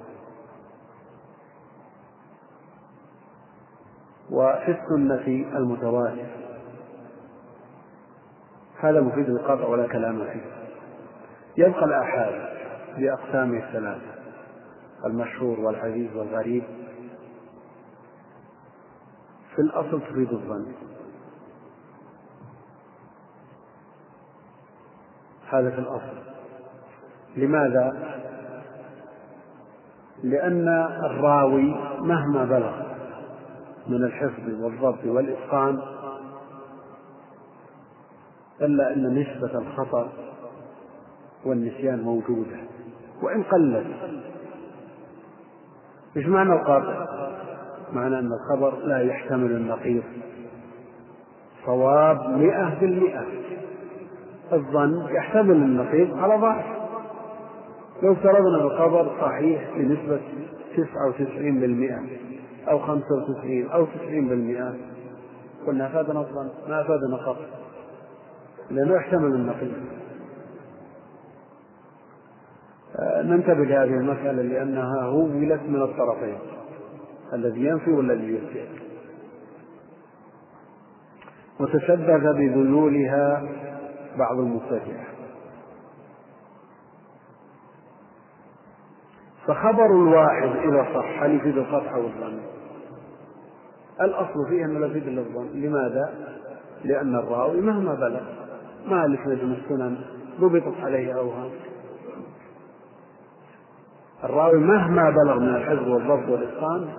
[4.31, 6.25] وفي السنة المتواتر.
[8.79, 10.55] هذا مفيد القطع ولا كلام فيه.
[11.57, 12.33] يبقى الآحاد
[12.97, 14.14] بأقسامه الثلاثة.
[15.05, 16.63] المشهور والعزيز والغريب.
[19.55, 20.65] في الأصل تفيد الظن.
[25.49, 26.17] هذا في الأصل.
[27.37, 28.15] لماذا؟
[30.23, 30.67] لأن
[31.05, 32.85] الراوي مهما بلغ
[33.87, 35.81] من الحفظ والضبط والإتقان
[38.61, 40.09] إلا أن نسبة الخطأ
[41.45, 42.57] والنسيان موجودة.
[43.21, 43.87] وإن قلت
[46.17, 47.07] إيش معنى القاطع؟
[47.93, 50.03] معنى أن الخبر لا يحتمل النقيض.
[51.65, 53.25] صواب مئة بالمئة.
[54.53, 56.65] الظن يحتمل النقيض على ضعف.
[58.03, 60.19] لو افترضنا الخبر صحيح بنسبة
[60.73, 61.99] تسعة وتسعين بالمئة
[62.69, 64.75] أو خمسة وتسعين أو تسعين بالمئة
[65.67, 67.45] قلنا أفادنا الظن ما أفادنا خطأ
[68.71, 69.73] لأنه يحتمل النقيض.
[72.99, 76.37] ننتبه لهذه المسألة لأنها هولت من الطرفين
[77.33, 78.67] الذي ينفي والذي يثبت
[81.59, 83.43] وتشبث بذيولها
[84.17, 85.05] بعض المبتدعة
[89.47, 92.39] فخبر الواحد إذا صح هل يفيد القطع والظن؟
[94.01, 96.13] الأصل فيه أنه لا يفيد إلا الظن، لماذا؟
[96.83, 98.21] لأن الراوي مهما بلغ
[98.87, 99.97] مالك نجم السنن
[100.39, 101.49] ضبطت عليه أوهام
[104.23, 106.89] الراوي مهما بلغ من الحفظ والضبط والإتقان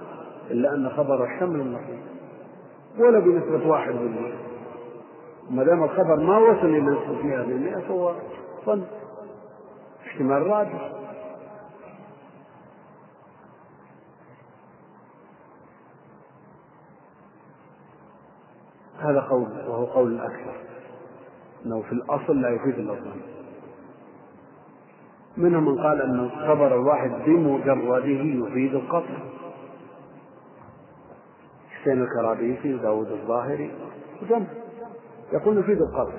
[0.50, 1.98] إلا أن خبره يحتمل النقيض
[2.98, 4.36] ولا بنسبة واحد بالمئة.
[5.50, 8.14] ما دام الخبر ما وصل إلى نسبة مئة بالمئة فهو
[8.66, 8.84] ظن
[10.06, 10.92] احتمال راجح.
[18.98, 20.54] هذا قول وهو قول الأكثر
[21.66, 23.35] أنه في الأصل لا يفيد الظن
[25.36, 29.14] منهم من قال أن الخبر الواحد بمجرده يفيد القطع
[31.70, 33.70] حسين الكرابيسي وداود الظاهري
[34.22, 34.46] وجمع.
[35.32, 36.12] يقول يفيد القطع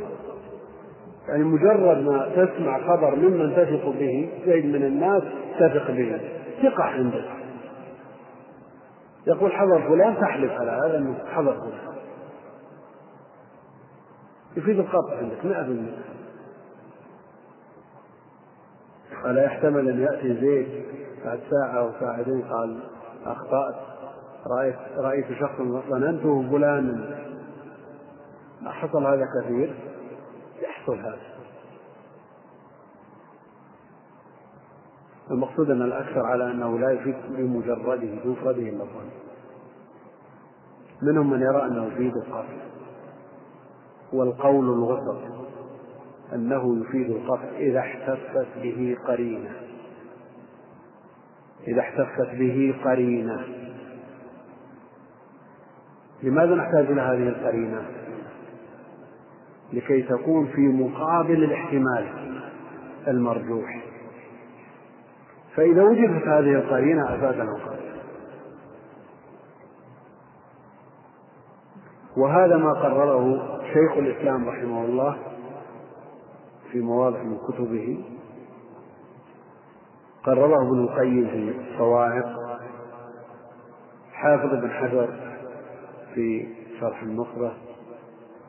[1.27, 5.23] يعني مجرد ما تسمع خبر ممن تثق به زيد من الناس
[5.59, 6.21] تثق به.
[6.61, 7.25] ثقة عندك
[9.27, 11.97] يقول حضر فلان تحلف على هذا أنه حضر فلان.
[14.57, 16.16] يفيد القطع عندك 100%
[19.27, 20.85] فلا يحتمل أن يأتي زيد
[21.25, 22.79] بعد ساعة أو ساعتين؟ قال
[23.25, 23.75] أخطأت.
[24.47, 27.19] رأيت رأيت شخصا ظننته فلانا.
[28.65, 29.75] حصل هذا كثير؟
[30.61, 31.19] يحصل هذا.
[35.31, 39.09] المقصود أن الأكثر على أنه لا يفيد بمجرده بمفرده إلا الظن.
[41.01, 42.57] منهم من يرى أنه يفيد القصد.
[44.13, 45.36] والقول الغصب.
[46.33, 49.51] أنه يفيد القطع إذا احتفت به قرينة.
[51.67, 53.47] إذا احتفت به قرينة.
[56.23, 57.85] لماذا نحتاج إلى هذه القرينة؟
[59.73, 62.05] لكي تكون في مقابل الاحتمال
[63.07, 63.83] المرجوح.
[65.55, 67.87] فإذا وجدت هذه القرينة أفادنا القطع
[72.17, 75.17] وهذا ما قرره شيخ الإسلام رحمه الله
[76.71, 78.03] في مواضع من كتبه.
[80.23, 82.59] قرره ابن القيم في الصواعق
[84.11, 85.09] حافظ بن حجر
[86.13, 86.47] في
[86.79, 87.53] شرح النخبة.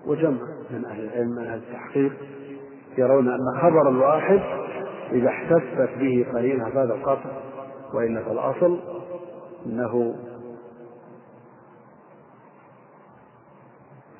[0.06, 0.38] وجمع
[0.70, 2.12] من أهل العلم من أهل التحقيق
[2.98, 4.40] يرون أن خبر الواحد
[5.12, 7.30] إذا احتفت به قرينة هذا القطع
[7.94, 8.80] وإلا فالأصل
[9.66, 10.14] أنه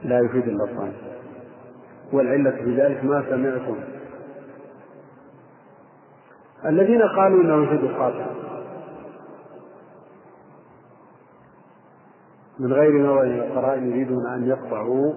[0.02, 0.92] لا يفيد إلا الظن
[2.12, 3.76] والعلة في ذلك ما سمعتم.
[6.66, 8.26] الذين قالوا إنه يفيد القاطع
[12.58, 15.14] من غير نظر إلى القرائن يريدون أن يقطعوا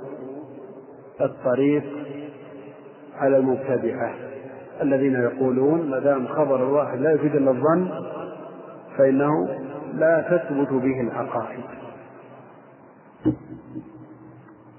[1.21, 1.83] الطريق
[3.15, 4.13] على المبتدعه
[4.81, 7.89] الذين يقولون ما دام خبر الواحد لا يفيد إلا الظن
[8.97, 9.59] فإنه
[9.93, 11.63] لا تثبت به العقائد.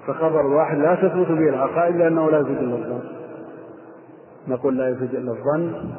[0.07, 3.03] فخبر الواحد لا تثبت به العقائد لأنه لا يفيد إلا الظن.
[4.49, 5.95] نقول لا يفيد إلا الظن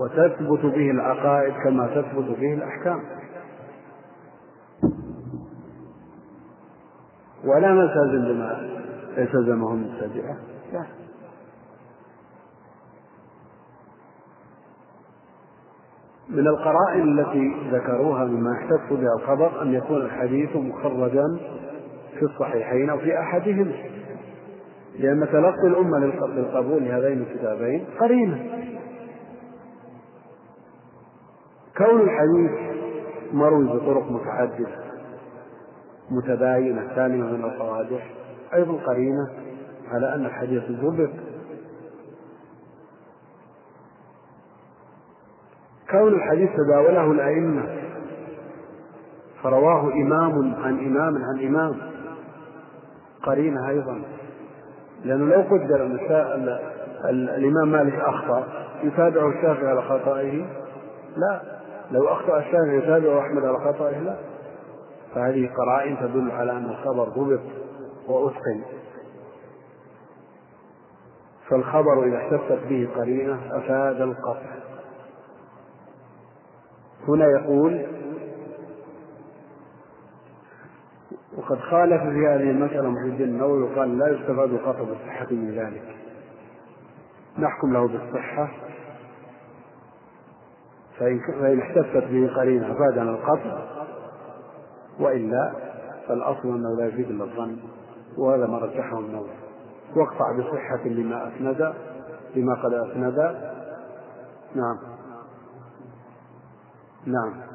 [0.00, 3.00] وتثبت به العقائد كما تثبت به الأحكام.
[7.44, 8.68] ولا نلتزم بما
[9.18, 10.36] التزمه المبتدعة
[10.72, 10.86] لا
[16.28, 21.24] من القرائن التي ذكروها مما يحتف بها الخبر أن يكون الحديث مخرجا
[22.22, 23.72] في الصحيحين أو في أحدهما
[24.98, 28.44] لأن تلقي الأمة للقبول لهذين الكتابين قرينة.
[31.78, 32.50] كون الحديث
[33.32, 34.82] مروي بطرق متعددة
[36.10, 38.10] متباينة سالمة من القوادح
[38.54, 39.28] أيضا قرينة
[39.90, 41.10] على أن الحديث ضبط
[45.90, 47.64] كون الحديث تداوله الأئمة
[49.42, 51.91] فرواه إمام عن إمام عن إمام.
[53.22, 54.02] قرينة أيضا.
[55.04, 56.58] لأنه لو قدر أن
[57.10, 58.44] الإمام مالك أخطأ
[58.82, 60.46] يتابعه الشافعي على خطئه
[61.16, 61.40] لا.
[61.90, 64.16] لو أخطأ الشافعي يتابعه أحمد على خطئه لا.
[65.14, 67.40] فهذه قرائن تدل على أن الخبر ضبط
[68.08, 68.62] وأتقن.
[71.48, 74.52] فالخبر إذا احتفت به قرينة أفاد القطع.
[77.08, 77.86] هنا يقول
[81.36, 85.96] وقد خالف في هذه المسألة الدين النووي وقال لا يستفاد القطع بالصحة من ذلك.
[87.38, 88.48] نحكم له بالصحة.
[90.98, 93.58] فإن فإن احتفت به قرينة أفادنا القطع
[95.00, 95.52] وإلا
[96.08, 97.56] فالأصل أنه لا يفيد إلا الظن
[98.18, 99.30] وهذا ما رجحه النووي.
[99.96, 101.74] واقطع بصحة لما أسند
[102.36, 103.18] لما قد أسند.
[104.54, 104.78] نعم.
[107.06, 107.51] نعم.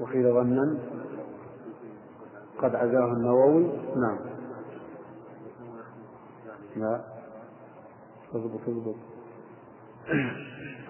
[0.00, 0.78] وقيل ظنا
[2.58, 3.64] قد عزاه النووي.
[3.96, 4.18] نعم.
[6.76, 7.00] لا.
[8.34, 8.96] اضبط اضبط.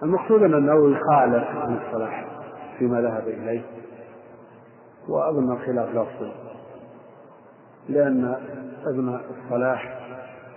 [0.03, 2.27] المقصود أن النووي خالف ابن الصلاح
[2.79, 3.63] فيما ذهب إليه
[5.09, 6.33] وأظن الخلاف لفظي
[7.89, 8.37] لأن
[8.87, 10.07] ابن الصلاح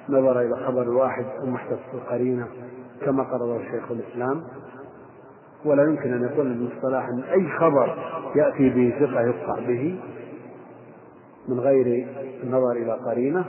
[0.10, 2.48] نظر إلى خبر الواحد المحدث في القرينة
[3.06, 4.44] كما قرر شيخ الإسلام
[5.66, 7.98] ولا يمكن أن يكون الصلاح إن أي خبر
[8.36, 10.00] يأتي به ثقه يقطع به
[11.48, 12.08] من غير
[12.44, 13.46] النظر إلى قرينة.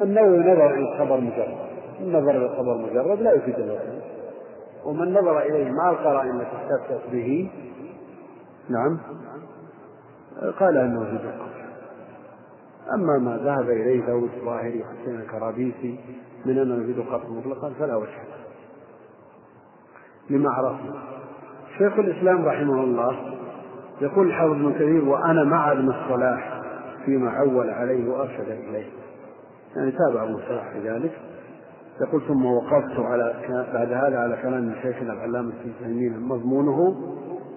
[0.00, 1.56] النووي نظر إلى الخبر مجرد.
[2.00, 4.00] النظر إلى الخبر مجرد لا يفيد الوحي
[4.84, 7.50] ومن نظر إليه مع القرائن التي استفتت به
[8.68, 8.98] نعم
[10.60, 11.18] قال أنه في
[12.94, 16.00] أما ما ذهب إليه داود الظاهري وحسين الكرابيسي
[16.46, 18.18] من أنه يفيد القبر مطلقا فلا وجه
[20.30, 20.94] لما عرفنا.
[21.78, 23.16] شيخ الإسلام رحمه الله
[24.00, 26.60] يقول الحافظ ابن كثير وأنا مع ابن الصلاح
[27.04, 28.86] فيما عول عليه وأرشد إليه.
[29.76, 31.12] يعني تابع ابن الصلاح في ذلك.
[32.00, 33.34] يقول ثم وقفت على
[33.74, 36.96] بعد هذا على كلام شيخنا العلامة ابن تيمية مضمونه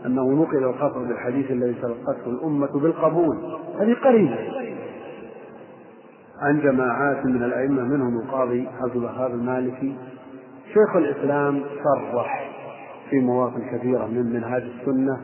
[0.05, 3.37] أنه نقل القطع بالحديث الذي تلقته الأمة بالقبول.
[3.79, 4.37] هذه قريبة.
[6.43, 9.95] عن جماعات من الأئمة منهم القاضي عبد الوهاب المالكي.
[10.73, 12.51] شيخ الإسلام صرح
[13.09, 15.21] في مواطن كثيرة من منهاج السنة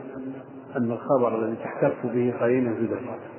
[0.76, 3.30] أن الخبر الذي تحتف به قرينة القطع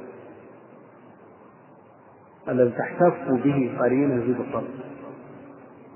[2.50, 4.68] الذي تحتف به قرينة القطع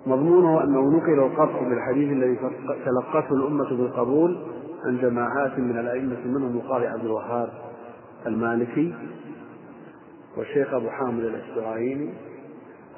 [0.08, 2.38] مضمونه أنه نقل القطع بالحديث الذي
[2.86, 4.38] تلقته الأمة بالقبول
[4.86, 7.50] عن جماعات من الأئمة منهم القاضي عبد الوهاب
[8.26, 8.94] المالكي.
[10.38, 12.14] والشيخ أبو حامد الإسرائيلي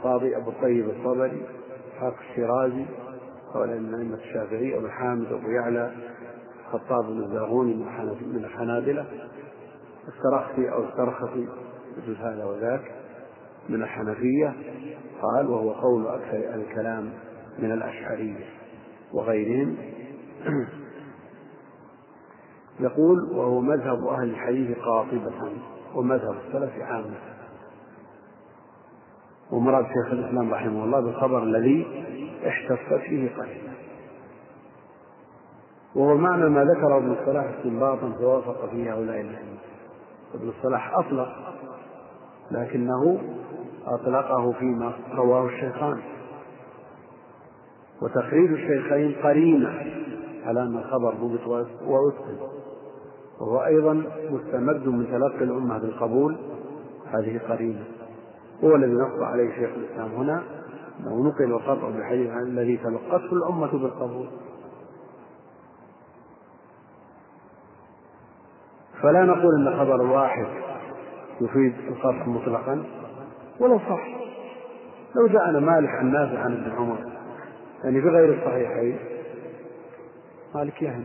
[0.03, 1.45] قاضي أبو الطيب الصبري
[1.93, 2.85] إسحاق الشيرازي
[3.55, 5.91] هؤلاء من أئمة الشافعي أبو حامد أبو يعلى
[6.71, 7.21] خطاب بن
[8.25, 9.05] من الحنابلة.
[10.07, 11.47] السرخسي أو السرخسي
[11.97, 12.91] مثل هذا وذاك
[13.69, 14.55] من الحنفية.
[15.21, 17.13] قال وهو قول أكثر الكلام
[17.59, 18.45] من الأشعرية
[19.13, 19.77] وغيرهم.
[22.79, 25.51] يقول وهو مذهب أهل الحديث قاطبة.
[25.97, 27.15] ومذهب السلف عامة
[29.51, 32.05] ومراد شيخ الإسلام رحمه الله بالخبر الذي
[32.47, 33.73] احتفت فيه قليلا.
[35.95, 39.57] وهو معنى ما ذكره ابن الصلاح استنباطا توافق فيه هؤلاء الأئمة.
[40.33, 41.29] ابن الصلاح أطلق
[42.51, 43.21] لكنه
[43.85, 46.01] أطلقه فيما رواه الشيخان.
[48.01, 49.69] وتخريج الشيخين قرينة
[50.45, 51.47] على أن الخبر ضبط
[51.81, 52.56] وأتقن
[53.39, 53.93] وهو أيضا
[54.31, 56.37] مستمد من تلقي الأمة بالقبول.
[57.05, 57.83] هذه قرينة.
[58.63, 60.43] هو الذي نص عليه شيخ الإسلام هنا
[60.99, 64.27] أنه نقل القطع بالحديث الذي تلقته الأمة بالقبول.
[69.01, 70.47] فلا نقول أن خبر واحد
[71.41, 72.83] يفيد القطع مطلقا.
[73.59, 74.07] ولو صح.
[75.15, 76.97] لو جاءنا مالك عن نافع عن ابن عمر.
[77.83, 78.99] يعني في غير الصحيحين.
[80.55, 81.03] مالك يهم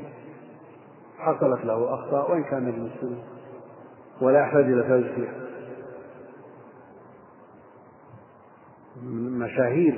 [1.22, 3.22] حصلت له أخطاء وإن كان من المسلمين.
[4.20, 4.82] ولا يحتاج إلى
[9.02, 9.94] من مشاهير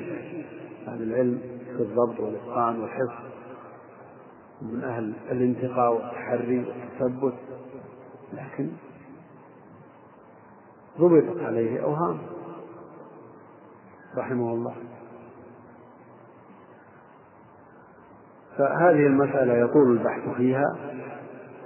[0.88, 1.40] أهل العلم
[1.76, 3.24] في الضبط والإتقان والحفظ
[4.62, 7.34] من أهل الانتقاء والتحري والتثبت
[8.32, 8.70] لكن
[11.00, 12.18] ضبطت عليه أوهام.
[14.16, 14.74] رحمه الله.
[18.58, 20.76] فهذه المسألة يطول البحث فيها.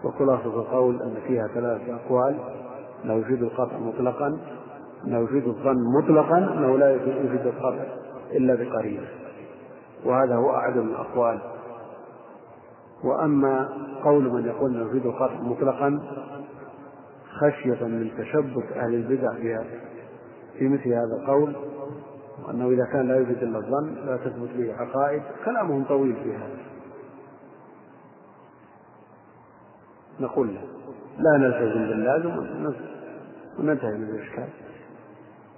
[0.05, 2.39] وخلاصة القول أن فيها ثلاثة أقوال
[3.05, 4.39] لا يفيد القطع مطلقا
[5.07, 7.85] أنه يفيد الظن مطلقا أنه لا يفيد القطع
[8.33, 9.07] إلا بقرينة.
[10.05, 11.41] وهذا هو أعدم الأقوال.
[13.05, 13.69] وأما
[14.05, 16.01] قول من يقول أنه يفيد القطع مطلقا
[17.39, 19.65] خشية من تشبث أهل البدع في
[20.59, 21.57] في مثل هذا القول
[22.47, 26.68] وأنه إذا كان لا يفيد إلا الظن لا تثبت به عقائد كلامهم طويل في هذا.
[30.21, 30.61] نقول له
[31.19, 32.31] لا نلتزم باللازم
[33.59, 34.49] وننتهي من الإشكال.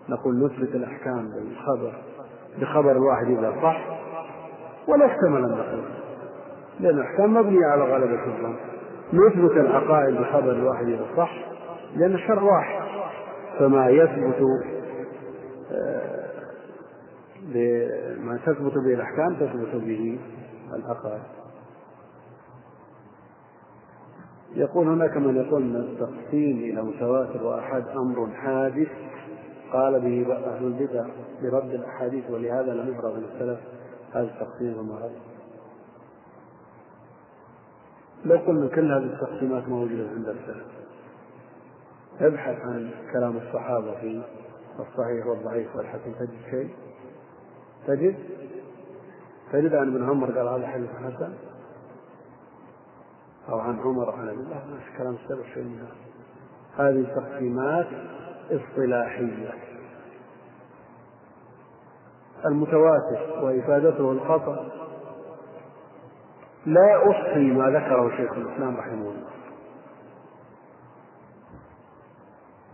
[0.08, 1.92] نقول نثبت الأحكام بالخبر
[2.60, 4.00] بخبر الواحد إذا صح
[4.88, 5.84] ولا احتمل أن نقول.
[6.80, 8.56] لأن الأحكام مبنية على غلبة الظن.
[9.12, 11.32] نثبت العقائد بخبر الواحد إذا صح
[11.96, 12.80] لأن الشرع واحد.
[13.58, 14.42] فما يثبت
[18.20, 20.18] ما تثبت به الأحكام تثبت به
[20.74, 21.22] العقائد.
[24.54, 28.88] يقول هناك من يقول أن التقسيم إلى متواتر وأحد أمر حادث
[29.72, 31.06] قال به أهل البدع
[31.42, 33.60] برد الأحاديث ولهذا لم يفرغ من السلف
[34.12, 35.12] هذا التقسيم وما رد
[38.24, 40.66] لو قلنا كل هذه التقسيمات موجودة عند السلف
[42.20, 44.22] ابحث عن كلام الصحابة في
[44.80, 46.70] الصحيح والضعيف والحسن تجد شيء؟
[47.86, 48.16] تجد؟
[49.52, 51.32] تجد عن ابن عمر قال هذا حديث حسن؟
[53.48, 57.86] أو عن عمر عن أبي الله ما كلام السلف هذا هذه تقسيمات
[58.50, 59.54] اصطلاحية.
[62.46, 64.68] المتواتر وإفادته الخطأ.
[66.66, 69.30] لا أحصي ما ذكره شيخ الإسلام رحمه الله.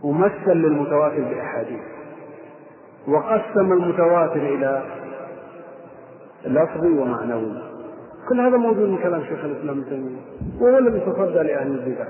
[0.03, 1.83] ومثل للمتواتر بأحاديث.
[3.07, 4.85] وقسم المتواتر إلى
[6.45, 7.76] لفظي ومعنوي.
[8.29, 10.19] كل هذا موجود من كلام شيخ الإسلام ابن تيمية.
[10.59, 12.07] وهو الذي تصدى لأهل البدع.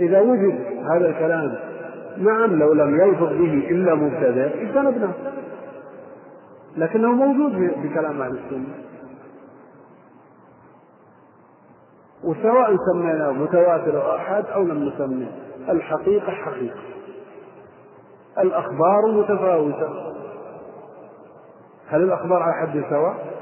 [0.00, 0.60] إذا وجد
[0.92, 1.58] هذا الكلام
[2.18, 5.14] نعم لو لم يلفظ به إلا مبتدع اجتنبناه.
[6.76, 7.52] لكنه موجود
[7.82, 8.74] في كلام أهل السنة.
[12.24, 15.32] وسواء سميناه متواتر أو أحد أو لم نسميه
[15.68, 16.93] الحقيقة حقيقة.
[18.38, 20.14] الأخبار متفاوتة.
[21.88, 23.34] هل الأخبار على حد سواء؟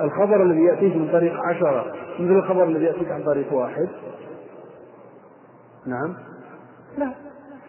[0.00, 3.88] الخبر الذي يأتيك من طريق عشرة مثل الخبر الذي يأتيك عن طريق واحد.
[5.86, 6.16] نعم.
[6.98, 7.12] لا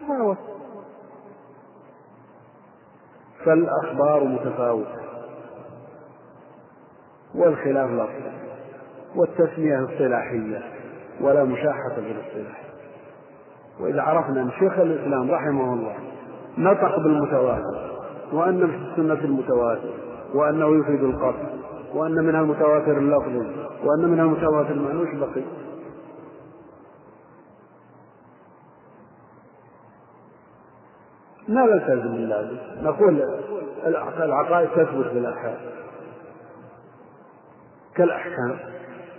[0.00, 0.38] تفاوت
[3.44, 4.98] فالأخبار متفاوتة.
[7.34, 8.22] والخلاف لفظ
[9.16, 10.62] والتسمية اصطلاحية.
[11.20, 12.64] ولا مشاحة في الاصطلاح.
[13.80, 15.96] وإذا عرفنا أن شيخ الإسلام رحمه الله
[16.58, 17.90] نطق بالمتواتر
[18.32, 19.90] وأن في السنة المتواتر
[20.34, 21.48] وأنه يفيد القطع
[21.94, 23.52] وأن منها المتواتر اللفظي
[23.84, 25.42] وأن منها المتواتر المعنوي بقي.
[31.48, 33.22] ما نلتزم باللازم نقول
[34.18, 35.56] العقائد تثبت بالأحكام.
[37.94, 38.58] كالأحكام.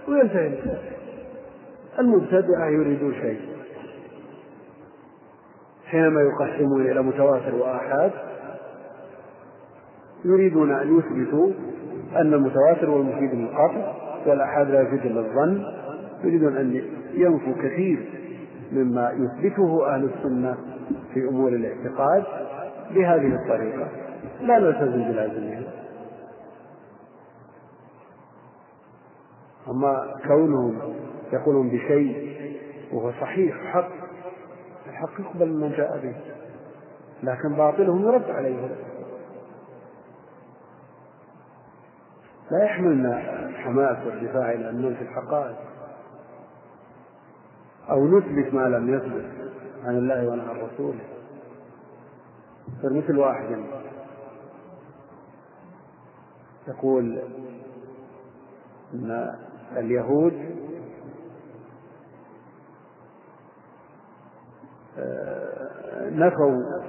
[0.07, 0.57] وينتهي.
[1.99, 3.48] المبتدعة يريدون شيء.
[5.89, 8.11] حينما يقسمون إلى متواتر وآحاد
[10.25, 11.51] يريدون أن يثبتوا
[12.15, 13.93] أن المتواتر هو المفيد للقطع
[14.25, 15.63] والآحاد لا يفيد إلا الظن.
[16.23, 16.81] يريدون أن
[17.13, 18.09] ينفوا كثير
[18.71, 20.57] مما يثبته أهل السنة
[21.13, 22.23] في أمور الاعتقاد
[22.95, 23.87] بهذه الطريقة.
[24.41, 25.63] لا نلتزم بلازمها
[29.69, 30.79] أما كونهم
[31.33, 32.29] يقولون بشيء
[32.93, 33.89] وهو صحيح حق
[34.99, 36.15] الحق يقبل من جاء به
[37.23, 38.75] لكن باطلهم يرد عليه.
[42.51, 45.57] لا يحملنا الحماس والدفاع إلى أن ننفي الحقائق
[47.89, 49.51] أو نثبت ما لم يثبت
[49.83, 51.03] عن الله وعن رسوله
[52.81, 53.63] صار مثل واحد
[56.67, 57.19] يقول
[58.93, 59.35] أن
[59.77, 60.48] اليهود
[66.11, 66.79] نفوا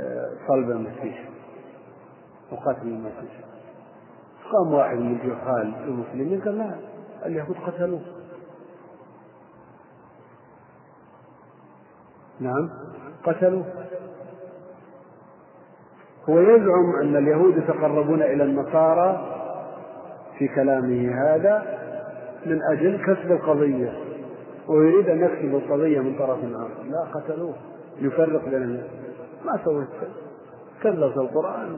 [0.00, 1.28] آه، صلب المسيح
[2.52, 3.40] وقتل المسيح.
[4.52, 6.74] قام واحد من جهال المسلمين قال لا
[7.26, 8.00] اليهود قتلوه.
[12.40, 12.70] نعم
[13.24, 13.64] قتلوه.
[16.28, 19.38] هو يزعم أن اليهود يتقربون إلى النصارى
[20.38, 21.78] في كلامه هذا
[22.46, 24.11] من أجل كسب القضية.
[24.68, 26.82] ويريد أن يكسب القضية من طرف آخر.
[26.82, 27.54] لا قتلوه.
[27.98, 28.90] يفرق بين الناس.
[29.44, 29.88] ما سويت.
[30.82, 31.76] كذبت القرآن.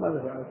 [0.00, 0.46] ماذا فعلت؟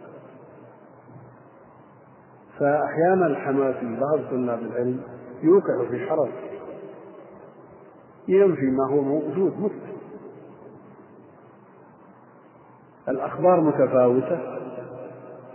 [2.60, 5.02] فأحيانا الحماسي بعض طلاب العلم
[5.44, 6.30] يوقع في حرج.
[8.28, 9.96] ينفي ما هو موجود مثبت
[13.10, 14.40] الأخبار متفاوتة.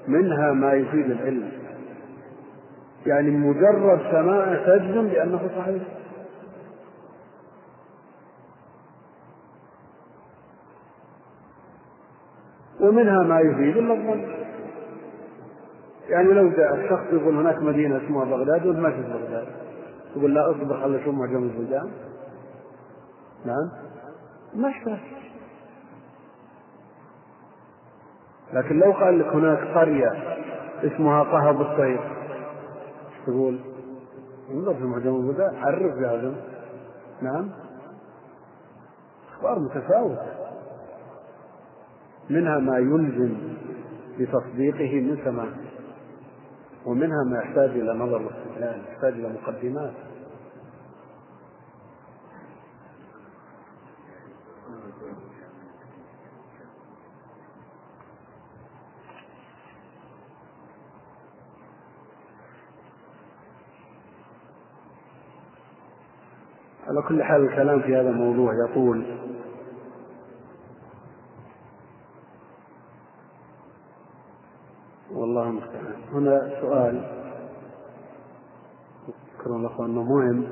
[0.09, 1.53] منها ما يفيد العلم.
[3.07, 6.00] يعني مجرد سماع تجزم بأنه صحيح.
[12.81, 14.25] ومنها ما يفيد الظن.
[16.09, 19.47] يعني لو جاء الشخص يقول هناك مدينة اسمها بغداد يقول ما في بغداد.
[20.17, 21.91] يقول لا اصبر خلي أشوف معجم البلدان.
[23.45, 23.71] نعم.
[24.55, 24.99] ما اشتهى
[28.53, 30.13] لكن لو قال لك هناك قرية
[30.85, 32.01] اسمها قهب الصيف
[33.27, 33.61] تقول؟
[34.51, 36.35] انظر في معجم البلدان عرف هذا
[37.23, 37.51] نعم.
[39.33, 40.40] أخبار متفاوتة.
[42.31, 43.35] منها ما يلزم
[44.19, 45.49] بتصديقه من سماع
[46.87, 49.93] ومنها ما يحتاج إلى نظر واستدلال يحتاج إلى مقدمات.
[66.89, 69.05] على كل حال الكلام في هذا الموضوع يطول
[75.11, 77.05] والله المستعان هنا سؤال.
[79.09, 80.45] أذكر الأخوة أنه مهم.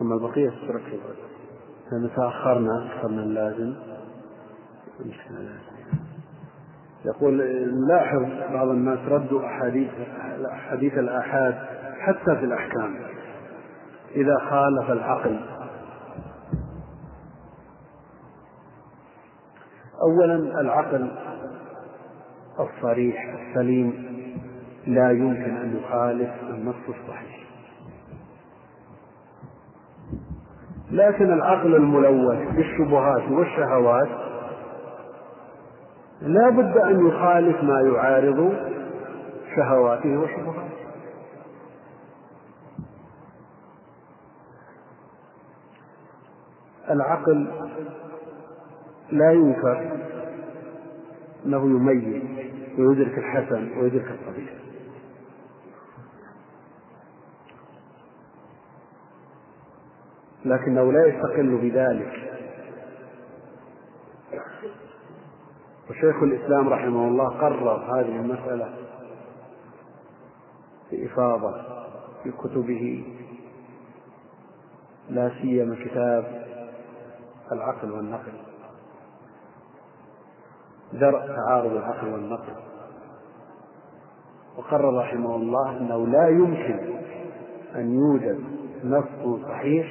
[0.00, 0.98] أما البقية تتركوا
[1.92, 3.74] لأن تأخرنا أكثر من اللازم.
[7.04, 7.34] يقول
[7.72, 9.90] نلاحظ بعض الناس ردوا أحاديث
[10.52, 11.54] أحاديث الآحاد
[11.98, 12.96] حتى في الأحكام.
[14.14, 15.40] إذا خالف العقل.
[20.02, 21.10] أولا العقل.
[22.60, 24.14] الصريح السليم
[24.86, 27.44] لا يمكن أن يخالف النص الصحيح.
[30.90, 34.08] لكن العقل الملوث بالشبهات والشهوات
[36.20, 38.54] لا بد أن يخالف ما يعارض
[39.56, 40.74] شهواته وشبهاته.
[46.90, 47.46] العقل
[49.12, 49.90] لا ينكر
[51.46, 52.43] أنه يميز
[52.78, 54.52] ويدرك الحسن ويدرك القبيح
[60.44, 62.30] لكنه لا يستقل بذلك.
[65.90, 68.74] وشيخ الإسلام رحمه الله قرر هذه المسألة
[70.90, 71.62] في إفاضة
[72.22, 73.04] في كتبه
[75.10, 76.44] لا سيما كتاب
[77.52, 78.53] العقل والنقل.
[81.00, 82.52] درء تعارض العقل والنقل
[84.56, 86.78] وقرر رحمه الله إنه لا يمكن
[87.74, 88.40] أن يوجد
[88.84, 89.86] نص صحيح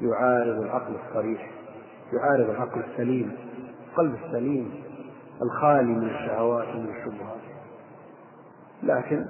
[0.00, 1.50] يعارض العقل الصريح
[2.12, 3.32] يعارض العقل السليم
[3.90, 4.74] القلب السليم
[5.42, 7.40] الخالي من الشهوات ومن الشبهات.
[8.82, 9.26] لكن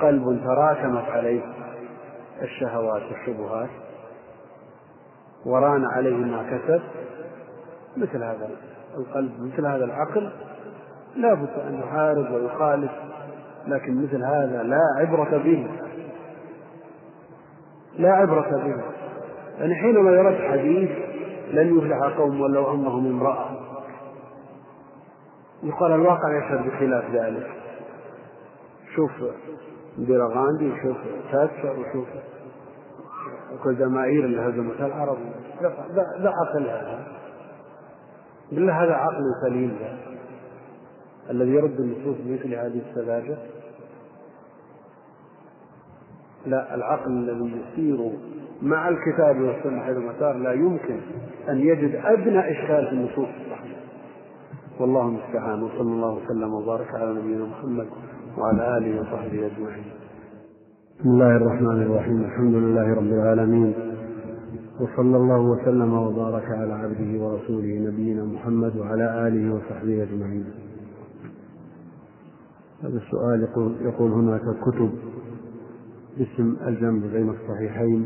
[0.00, 1.42] قلب تراكمت عليه
[2.42, 3.70] الشهوات والشبهات
[5.46, 6.82] وران عليه ما كسب
[7.96, 8.50] مثل هذا.
[8.96, 10.30] القلب مثل هذا العقل
[11.16, 12.90] لا بد أن يحارب ويخالف
[13.66, 15.70] لكن مثل هذا لا عبرة به.
[17.98, 18.82] لا عبرة به.
[19.58, 20.90] يعني حينما يرد حديث
[21.50, 23.48] لن يفلح قوم ولو أمهم امرأة.
[25.62, 27.46] يقال الواقع يشهد بخلاف ذلك.
[28.96, 29.10] شوف
[29.98, 30.96] بيرغاندي وشوف
[31.32, 32.08] تاتشر وشوف
[33.52, 35.18] وكل جماهير اللي هزمتها العرب
[36.24, 37.17] عقل هذا
[38.52, 39.78] بالله هذا عقل سليم
[41.30, 43.38] الذي يرد النصوص بمثل هذه السذاجة؟
[46.46, 48.12] لا العقل الذي يسير
[48.62, 51.00] مع الكتاب والسنة حيثما سار لا يمكن
[51.48, 53.80] أن يجد أدنى إشكال في النصوص الصحيحة.
[54.80, 57.86] والله المستعان وصلى الله وسلم وبارك على نبينا محمد
[58.38, 59.84] وعلى آله وصحبه أجمعين.
[61.00, 62.24] بسم الله الرحمن الرحيم.
[62.24, 63.87] الحمد لله رب العالمين.
[64.80, 70.44] وصلى الله وسلم وبارك على عبده ورسوله نبينا محمد وعلى آله وصحبه أجمعين.
[72.82, 74.90] هذا السؤال يقول, يقول هناك كتب
[76.18, 78.04] باسم الجمع بين الصحيحين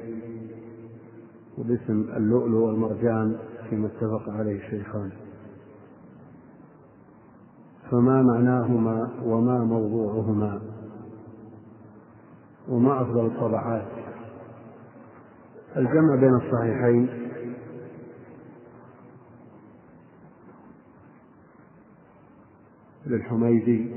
[1.59, 3.36] وباسم اللؤلؤ والمرجان
[3.70, 5.11] فيما اتفق عليه الشيخان.
[7.90, 10.61] فما معناهما وما موضوعهما
[12.69, 14.02] وما أفضل الطبعات؟
[15.77, 17.09] الجمع بين الصحيحين.
[23.07, 23.90] للحميدي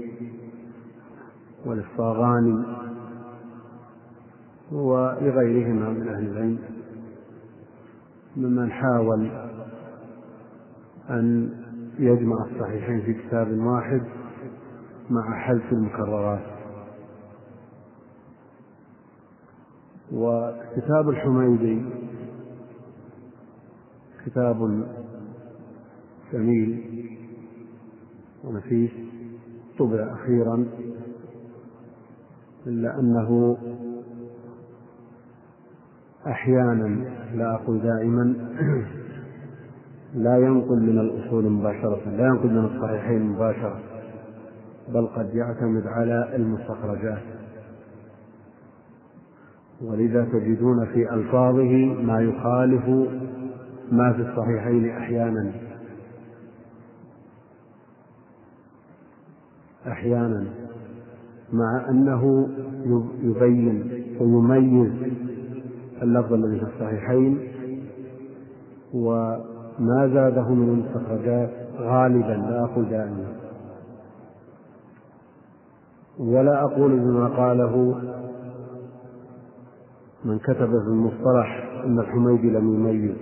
[1.65, 2.65] وللصاغاني
[4.71, 6.59] ولغيرهما من أهل العلم.
[8.37, 9.31] ممن حاول
[11.09, 11.49] أن
[11.99, 14.01] يجمع الصحيحين في كتاب واحد
[15.09, 16.54] مع حذف المكررات.
[20.15, 21.85] وكتاب الحميدي.
[24.25, 24.85] كتاب
[26.33, 26.83] جميل
[28.43, 28.91] ونفيس.
[29.79, 30.65] طبع أخيرا.
[32.67, 33.57] إلا أنه
[36.27, 38.33] أحيانا لا أقول دائما.
[40.13, 42.09] لا ينقل من الأصول مباشرة.
[42.09, 43.79] لا ينقل من الصحيحين مباشرة.
[44.89, 47.34] بل قد يعتمد على المستخرجات.
[49.81, 52.87] ولذا تجدون في ألفاظه ما يخالف
[53.91, 55.51] ما في الصحيحين أحيانا.
[59.87, 60.45] أحيانا.
[61.53, 62.49] مع أنه
[63.23, 63.91] يبين
[64.21, 64.91] ويميز
[66.01, 67.39] اللفظ الذي في الصحيحين
[68.93, 71.49] وما زاده من المستخرجات
[71.79, 73.25] غالبا لا أقول دائما.
[76.19, 77.95] ولا أقول بما قاله
[80.25, 83.15] من كتب في المصطلح أن الحميدي لم يميز.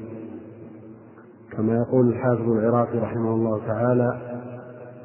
[1.51, 4.39] كما يقول الحافظ العراقي رحمه الله تعالى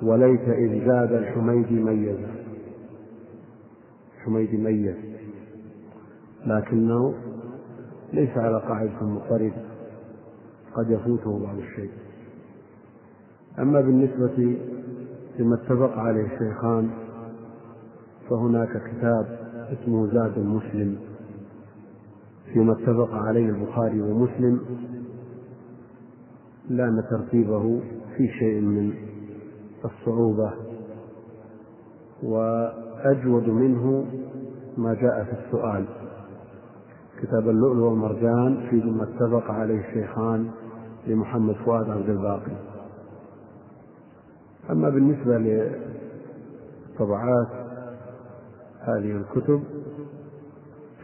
[0.02, 2.18] وليت إذ زاد الحميدي ميز.
[4.16, 4.96] الحميدي ميز.
[6.46, 7.14] لكنه
[8.12, 9.52] ليس على قاعدة مضطرد
[10.74, 11.90] قد يفوته بعض الشيء.
[13.58, 14.56] أما بالنسبة
[15.38, 16.90] لما اتفق عليه الشيخان
[18.30, 19.38] فهناك كتاب
[19.72, 21.07] اسمه زاد المسلم.
[22.52, 24.60] فيما اتفق عليه البخاري ومسلم
[26.68, 27.80] لأن ترتيبه
[28.16, 28.94] في شيء من
[29.84, 30.52] الصعوبة
[32.22, 34.06] وأجود منه
[34.76, 35.84] ما جاء في السؤال.
[37.22, 40.50] كتاب اللؤلؤ والمرجان فيما اتفق عليه الشيخان
[41.06, 42.56] لمحمد فؤاد عبد الباقي.
[44.70, 45.38] أما بالنسبة
[46.94, 47.48] لطبعات
[48.80, 49.62] هذه الكتب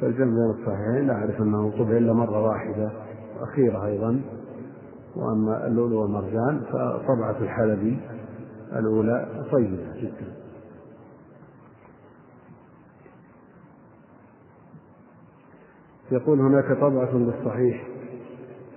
[0.00, 2.92] فالجمع بين الصحيحين لا أعرف أنه طبع إلا مرة واحدة
[3.40, 4.20] أخيرة أيضا
[5.16, 7.98] وأما اللؤلؤ والمرجان فطبعة الحلبي
[8.72, 10.34] الأولى طيبة جدا.
[16.12, 17.86] يقول هناك طبعة للصحيح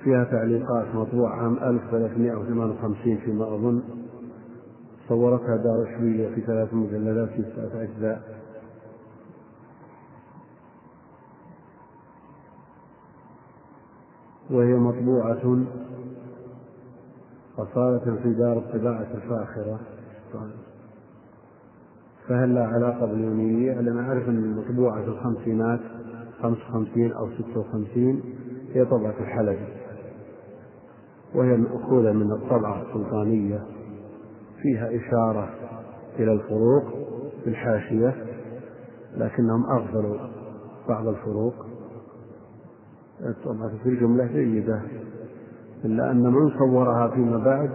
[0.03, 3.81] فيها تعليقات مطبوعة عام 1358 فيما أظن
[5.09, 8.21] صورتها دار شوية في ثلاث مجلدات في تسعة أجزاء.
[14.51, 15.65] وهي مطبوعة.
[17.57, 19.79] أصالة في دار الطباعة الفاخرة.
[22.27, 25.79] فهل لا علاقة باليونية؟ لأن أعرف أن المطبوعة في الخمسينات
[26.41, 28.23] خمس وخمسين أو ستة وخمسين
[28.73, 29.67] هي طبعة الحلبي
[31.35, 33.63] وهي مأخوذة من الطبعة السلطانية.
[34.61, 35.49] فيها إشارة
[36.19, 36.83] إلى الفروق
[37.43, 38.15] في الحاشية
[39.17, 40.17] لكنهم أغفلوا
[40.89, 41.53] بعض الفروق.
[43.45, 44.81] طبعا في الجملة جيدة.
[45.85, 47.69] إلا أن من صورها فيما بعد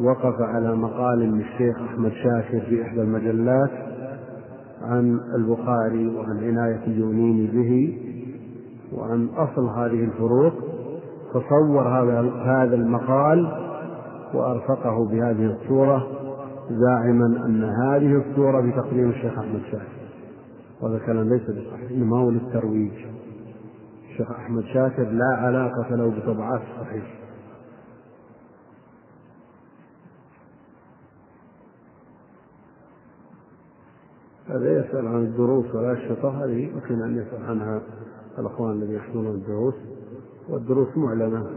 [0.00, 3.70] وقف على مقال للشيخ أحمد شاكر في إحدى المجلات
[4.82, 7.98] عن البخاري وعن عناية اليونيني به
[8.92, 10.52] وعن أصل هذه الفروق
[11.30, 13.52] فصور هذا هذا المقال
[14.34, 16.06] وأرفقه بهذه الصورة
[16.70, 19.84] زاعما أن هذه الصورة بتقديم الشيخ أحمد شاكر.
[20.80, 23.09] وهذا كلام ليس بصحيح إنما هو للترويج.
[24.20, 27.20] الشيخ أحمد شاكر لا علاقة له بطبعات الصحيح
[34.48, 37.82] هذا يسأل عن الدروس والأشرطة هذه يمكن أن يسأل عنها
[38.38, 39.74] الأخوان الذين يحضرون الدروس.
[40.48, 41.50] والدروس معلنة.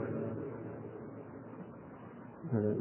[2.53, 2.75] هذا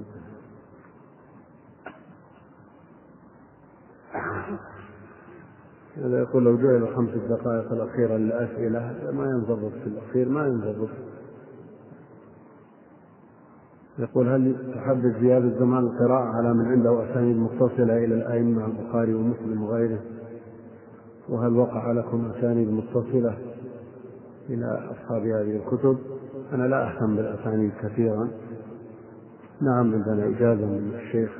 [5.97, 10.89] يقول لو جعل خمس دقائق الأخيرة للأسئلة ما ينضبط في الأخير ما ينضبط
[13.99, 19.63] يقول هل تحبذ زيادة زمان القراءة على من عنده أسانيد متصلة إلى الأئمة البخاري ومسلم
[19.63, 20.01] وغيره؟
[21.29, 23.39] وهل وقع لكم أسانيد متصلة
[24.49, 25.99] إلى أصحاب هذه الكتب؟
[26.53, 28.29] أنا لا أهتم بالأسانيد كثيرا.
[29.61, 31.31] نعم عندنا إجازة من الشيخ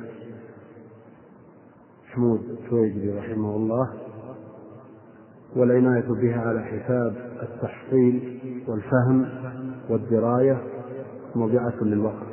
[2.05, 4.02] حمود التويجري رحمه الله.
[5.55, 9.29] والعناية بها على حساب التحصيل والفهم
[9.89, 10.61] والدراية
[11.35, 12.27] موضعة للوقت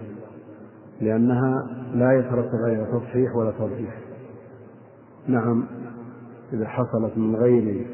[1.00, 3.94] لأنها لا يترتب عليها تصحيح ولا تضعيف
[5.26, 5.66] نعم
[6.52, 7.86] إذا حصلت من غير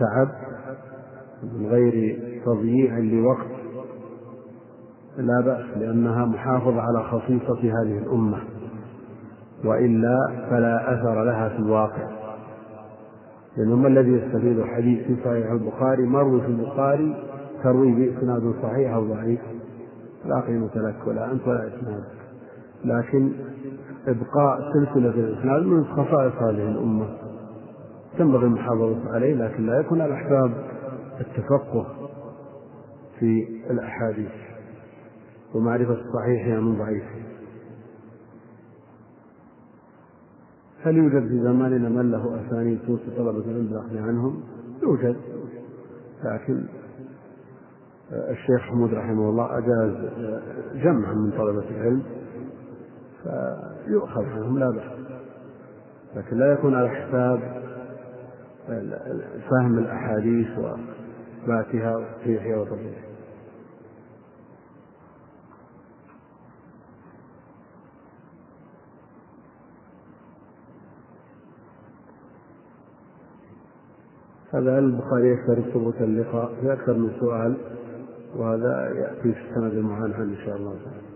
[0.00, 0.28] تعب
[1.42, 3.60] من غير تضييع لوقت
[5.18, 8.38] لا بأس لأنها محافظة على خصيصة هذه الأمة
[9.64, 12.19] وإلا فلا أثر لها في الواقع.
[13.56, 17.24] لأنه ما الذي يستفيد حديث في صحيح البخاري؟ مروي في البخاري
[17.62, 19.40] تروي بإسناد صحيح أو ضعيف.
[20.24, 22.20] لا قيمة لك ولا أنت ولا إسنادك.
[22.84, 23.32] لكن
[24.06, 27.08] إبقاء سلسلة الإسناد من خصائص هذه الأمة.
[28.18, 30.52] تنبغي المحافظة عليه لكن لا يكون على حساب
[31.20, 31.86] التفقه
[33.18, 34.32] في الأحاديث.
[35.54, 37.29] ومعرفة صحيحها من ضعيفها
[40.82, 44.42] هل يوجد في زماننا من له أسانيد توصي طلبة العلم بالأخذ عنهم؟
[44.82, 45.16] يوجد.
[46.24, 46.64] لكن
[48.12, 49.92] الشيخ حمود رحمه الله أجاز
[50.74, 52.02] جمعا من طلبة العلم
[53.22, 55.00] فيؤخذ عنهم لا بأس.
[56.16, 57.40] لكن لا يكون على حساب
[59.50, 63.09] فهم الأحاديث وإثباتها وتصحيحها وتضعيفها
[74.52, 77.56] هذا البخاري يكثر ثبوت اللقاء في أكثر من سؤال
[78.36, 81.10] وهذا يأتي في السند المعانى إن شاء الله تعالى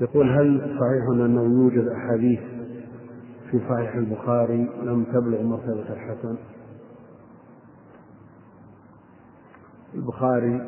[0.00, 2.40] يقول هل صحيح أنه يوجد أحاديث
[3.50, 6.36] في صحيح البخاري لم تبلغ مرتبة الحسن؟
[9.94, 10.60] البخاري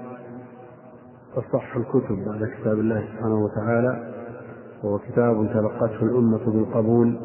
[1.37, 4.13] أصح الكتب بعد كتاب الله سبحانه وتعالى
[4.85, 7.19] وهو كتاب تلقته الأمة بالقبول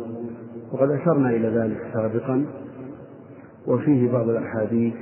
[0.72, 2.46] وقد أشرنا إلى ذلك سابقا
[3.68, 4.94] وفيه بعض الأحاديث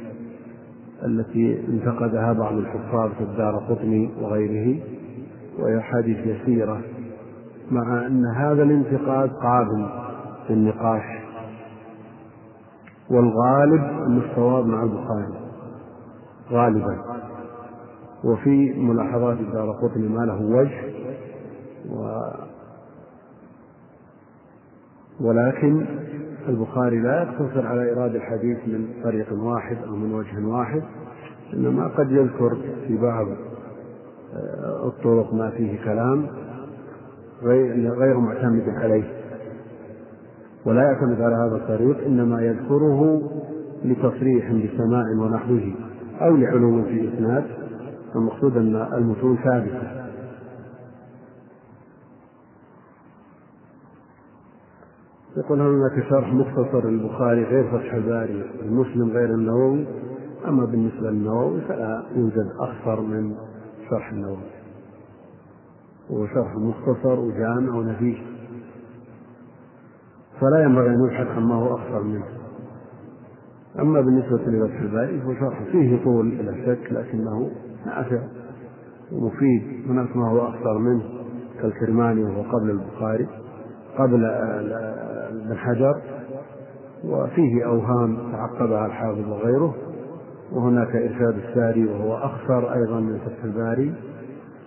[1.06, 4.80] التي انتقدها بعض الحفاظ في الدار قطني وغيره
[5.60, 6.82] وهي أحاديث يسيرة
[7.72, 9.90] مع أن هذا الانتقاد قابل
[10.50, 11.04] للنقاش
[13.12, 15.39] والغالب أن الصواب مع البخاري.
[16.52, 16.98] غالبا.
[18.24, 20.94] وفي ملاحظات الدار قطني ما له وجه
[21.90, 22.20] و
[25.22, 25.86] ولكن
[26.50, 30.84] البخاري لا يقتصر على إيراد الحديث من طريق واحد أو من وجه واحد
[31.54, 32.58] إنما قد يذكر
[32.88, 33.28] في بعض
[34.34, 36.28] آه، الطرق ما فيه كلام
[37.74, 39.04] غير معتمد عليه.
[40.66, 43.22] ولا يعتمد على هذا الطريق إنما يذكره
[43.86, 45.74] لتصريح بسماع ونحوه.
[46.22, 47.46] أو لعلوم في الإسناد
[48.16, 50.00] المقصود أن المتون ثابتة.
[55.38, 59.86] يقول هناك شرح مختصر للبخاري غير فتح الباري المسلم غير النووي؟
[60.48, 63.36] أما بالنسبة للنووي فلا يوجد أخطر من
[63.90, 64.50] شرح النووي.
[66.12, 68.18] هو شرح مختصر وجامع ونفيس.
[70.42, 72.39] فلا ينبغي أن يبحث عما هو أخطر منه.
[73.82, 77.52] أما بالنسبة لفتح الباري فهو شرح فيه طول بلا شك لكنه
[77.86, 78.22] نافع
[79.12, 79.62] ومفيد.
[79.90, 81.04] هناك ما هو أخطر منه
[81.62, 83.28] كالكرماني وهو قبل البخاري
[83.98, 86.02] قبل ابن حجر
[87.04, 89.76] وفيه أوهام تعقبها الحافظ وغيره
[90.52, 93.94] وهناك إرشاد الساري وهو أخطر أيضا من فتح الباري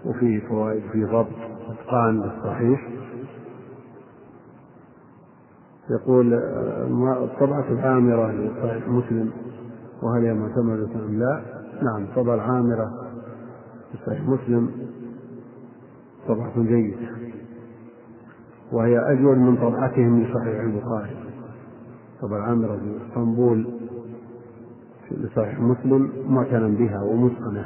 [0.07, 1.27] وفيه فوائد في ضبط
[1.71, 2.89] إتقان للصحيح
[5.91, 6.35] يقول
[7.23, 9.31] الطبعة العامرة لصحيح مسلم
[10.03, 11.41] وهل هي معتمدة أم لا؟
[11.83, 12.91] نعم الطبعة العامرة
[13.95, 14.71] لصحيح مسلم
[16.29, 16.97] طبعة جيدة
[18.73, 21.17] وهي أجود من طبعتهم لصحيح البخاري.
[22.17, 23.67] الطبعة العامرة في إسطنبول
[25.11, 27.65] لصحيح مسلم معتنى بها ومتقنة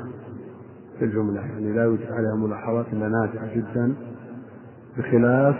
[0.98, 1.40] في الجملة.
[1.40, 3.94] يعني لا يوجد عليها ملاحظات إلا نافعة جدا
[4.98, 5.56] بخلاف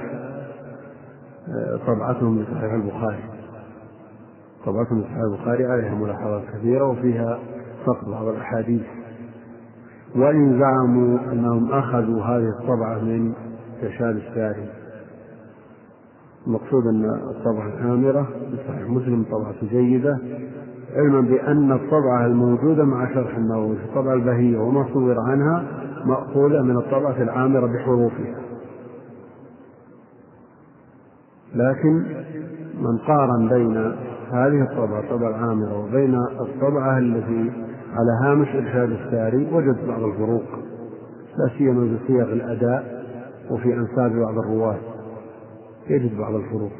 [1.86, 3.24] طبعتهم لصحيح البخاري.
[4.66, 7.38] طبعتهم لصحيح البخاري عليها ملاحظات كثيرة وفيها
[7.86, 8.82] سقط بعض الأحاديث.
[10.16, 13.32] وإن زعموا أنهم أخذوا هذه الطبعة من
[13.82, 14.68] كشاب الساري
[16.46, 20.18] المقصود أن الطبعة الآمرة بصحيح مسلم طبعة جيدة
[20.96, 25.64] علما بأن الطبعة الموجودة مع شرح النووي في الطبعة البهية وما صور عنها
[26.04, 28.45] مأخوذة من الطبعة العامرة بحروفها.
[31.54, 32.24] لكن
[32.74, 33.76] من قارن بين
[34.32, 37.52] هذه الطبعة الطبعة العامرة وبين الطبعة التي
[37.92, 40.44] على هامش إرشاد الساري وجد بعض الفروق
[41.38, 43.04] لا سيما في صيغ الأداء
[43.50, 44.78] وفي أنساب بعض الرواة
[45.90, 46.72] يجد بعض الفروق.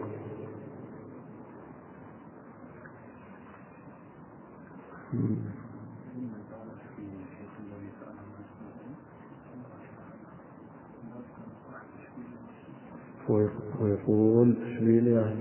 [13.29, 15.37] ويقول اشبيليا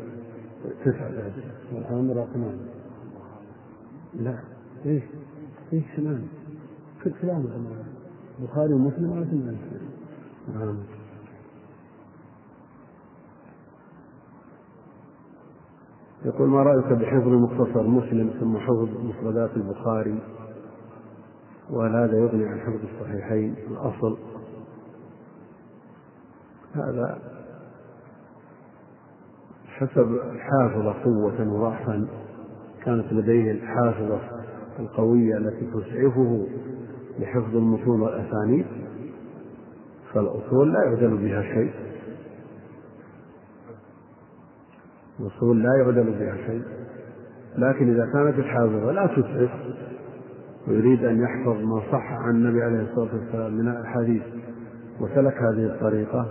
[0.85, 1.31] تسعة
[1.73, 2.57] والآن ثمان
[4.13, 4.39] لا
[4.85, 5.03] إيش؟
[5.73, 6.27] إيش ثمان
[7.03, 7.45] كل كلام
[8.39, 9.57] البخاري ومسلم على ثمان
[10.53, 10.77] نعم.
[16.25, 20.19] يقول ما رأيك بحفظ مختصر مسلم ثم حفظ مفردات البخاري؟
[21.69, 24.17] وهل هذا يغني عن حفظ الصحيحين؟ الأصل.
[26.73, 27.19] هذا
[29.79, 32.07] حسب الحافظة قوة وضعفا
[32.85, 34.19] كانت لديه الحافظة
[34.79, 36.47] القوية التي تسعفه
[37.19, 38.65] لحفظ المتون والأسانيد
[40.13, 41.73] فالأصول لا يعدل بها شيء.
[45.19, 46.63] الأصول لا يعدل بها شيء.
[47.57, 49.49] لكن إذا كانت الحافظة لا تسعف
[50.67, 54.23] ويريد أن يحفظ ما صح عن النبي عليه الصلاة والسلام من الأحاديث
[55.01, 56.25] وسلك هذه الطريقة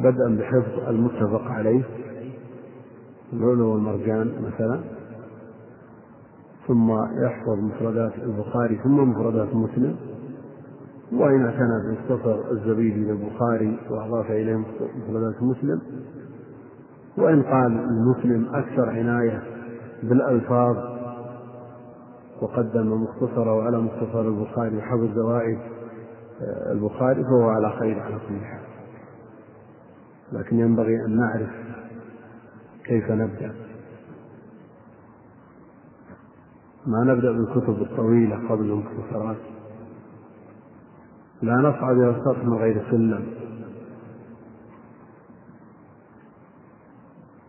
[0.00, 1.82] بدءا بحفظ المتفق عليه
[3.34, 4.80] اللؤلؤ والمرجان مثلا
[6.66, 6.90] ثم
[7.24, 9.96] يحفظ مفردات البخاري ثم مفردات مسلم
[11.12, 14.56] وإن اعتنى بمختصر الزبيدي للبخاري وأضاف إليه
[14.96, 15.80] مفردات مسلم.
[17.18, 19.42] وإن قال المسلم أكثر عناية
[20.02, 20.76] بالألفاظ
[22.42, 25.58] وقدم مختصره على مختصر البخاري وحفظ زوائد
[26.42, 28.60] آه، البخاري فهو على خير على كل حال.
[30.32, 31.63] لكن ينبغي أن نعرف
[32.84, 33.54] كيف نبدأ؟
[36.86, 39.36] ما نبدأ بالكتب الطويلة قبل المختصرات
[41.42, 43.26] لا نصعد إلى السطح من غير سلم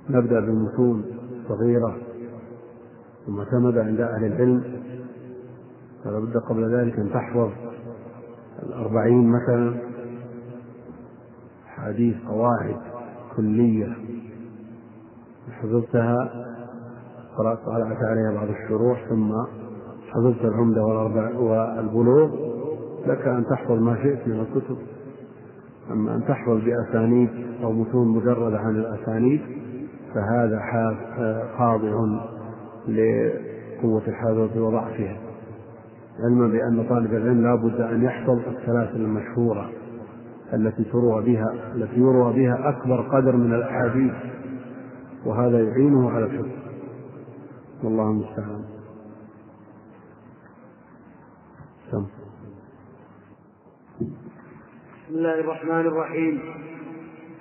[0.09, 1.05] نبدأ بمتون
[1.47, 1.97] صغيرة
[3.27, 4.81] ومعتمدة عند أهل العلم.
[6.03, 7.51] فلا بد قبل ذلك أن تحفظ
[8.63, 9.79] الأربعين مثلا.
[11.67, 12.81] حديث قواعد
[13.35, 13.95] كلية.
[15.51, 16.29] حفظتها
[17.37, 19.31] قرأت طالعت عليها بعض الشروح ثم
[20.11, 22.29] حفظت العمدة والأربع والبلوغ.
[23.07, 24.77] لك أن تحفظ ما شئت من الكتب
[25.91, 27.29] أما أن تحفظ بأسانيد
[27.63, 29.41] أو متون مجردة عن الأسانيد
[30.13, 30.59] فهذا
[31.57, 32.19] خاضع
[32.87, 35.17] لقوة الحافظة وضعفها.
[36.23, 39.69] علما بأن طالب العلم لا بد أن يحفظ السلاسل المشهورة
[40.53, 44.13] التي تروى بها التي يروى بها أكبر قدر من الأحاديث.
[45.25, 46.49] وهذا يعينه على الحفظ
[47.83, 48.65] والله المستعان.
[55.07, 56.41] بسم الله الرحمن الرحيم.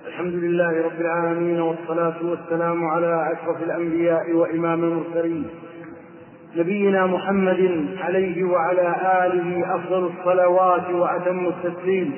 [0.06, 5.46] الحمد لله رب العالمين والصلاة والسلام على أشرف الأنبياء وإمام المرسلين.
[6.56, 8.88] نبينا محمد عليه وعلى
[9.26, 12.14] آله أفضل الصلوات وأتم التسليم.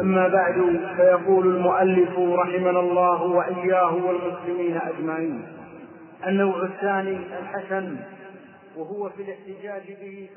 [0.00, 5.42] أما بعد فيقول المؤلف رحمنا الله وإياه والمسلمين أجمعين
[6.26, 7.96] النوع الثاني الحسن
[8.76, 10.28] وهو في الاحتجاج به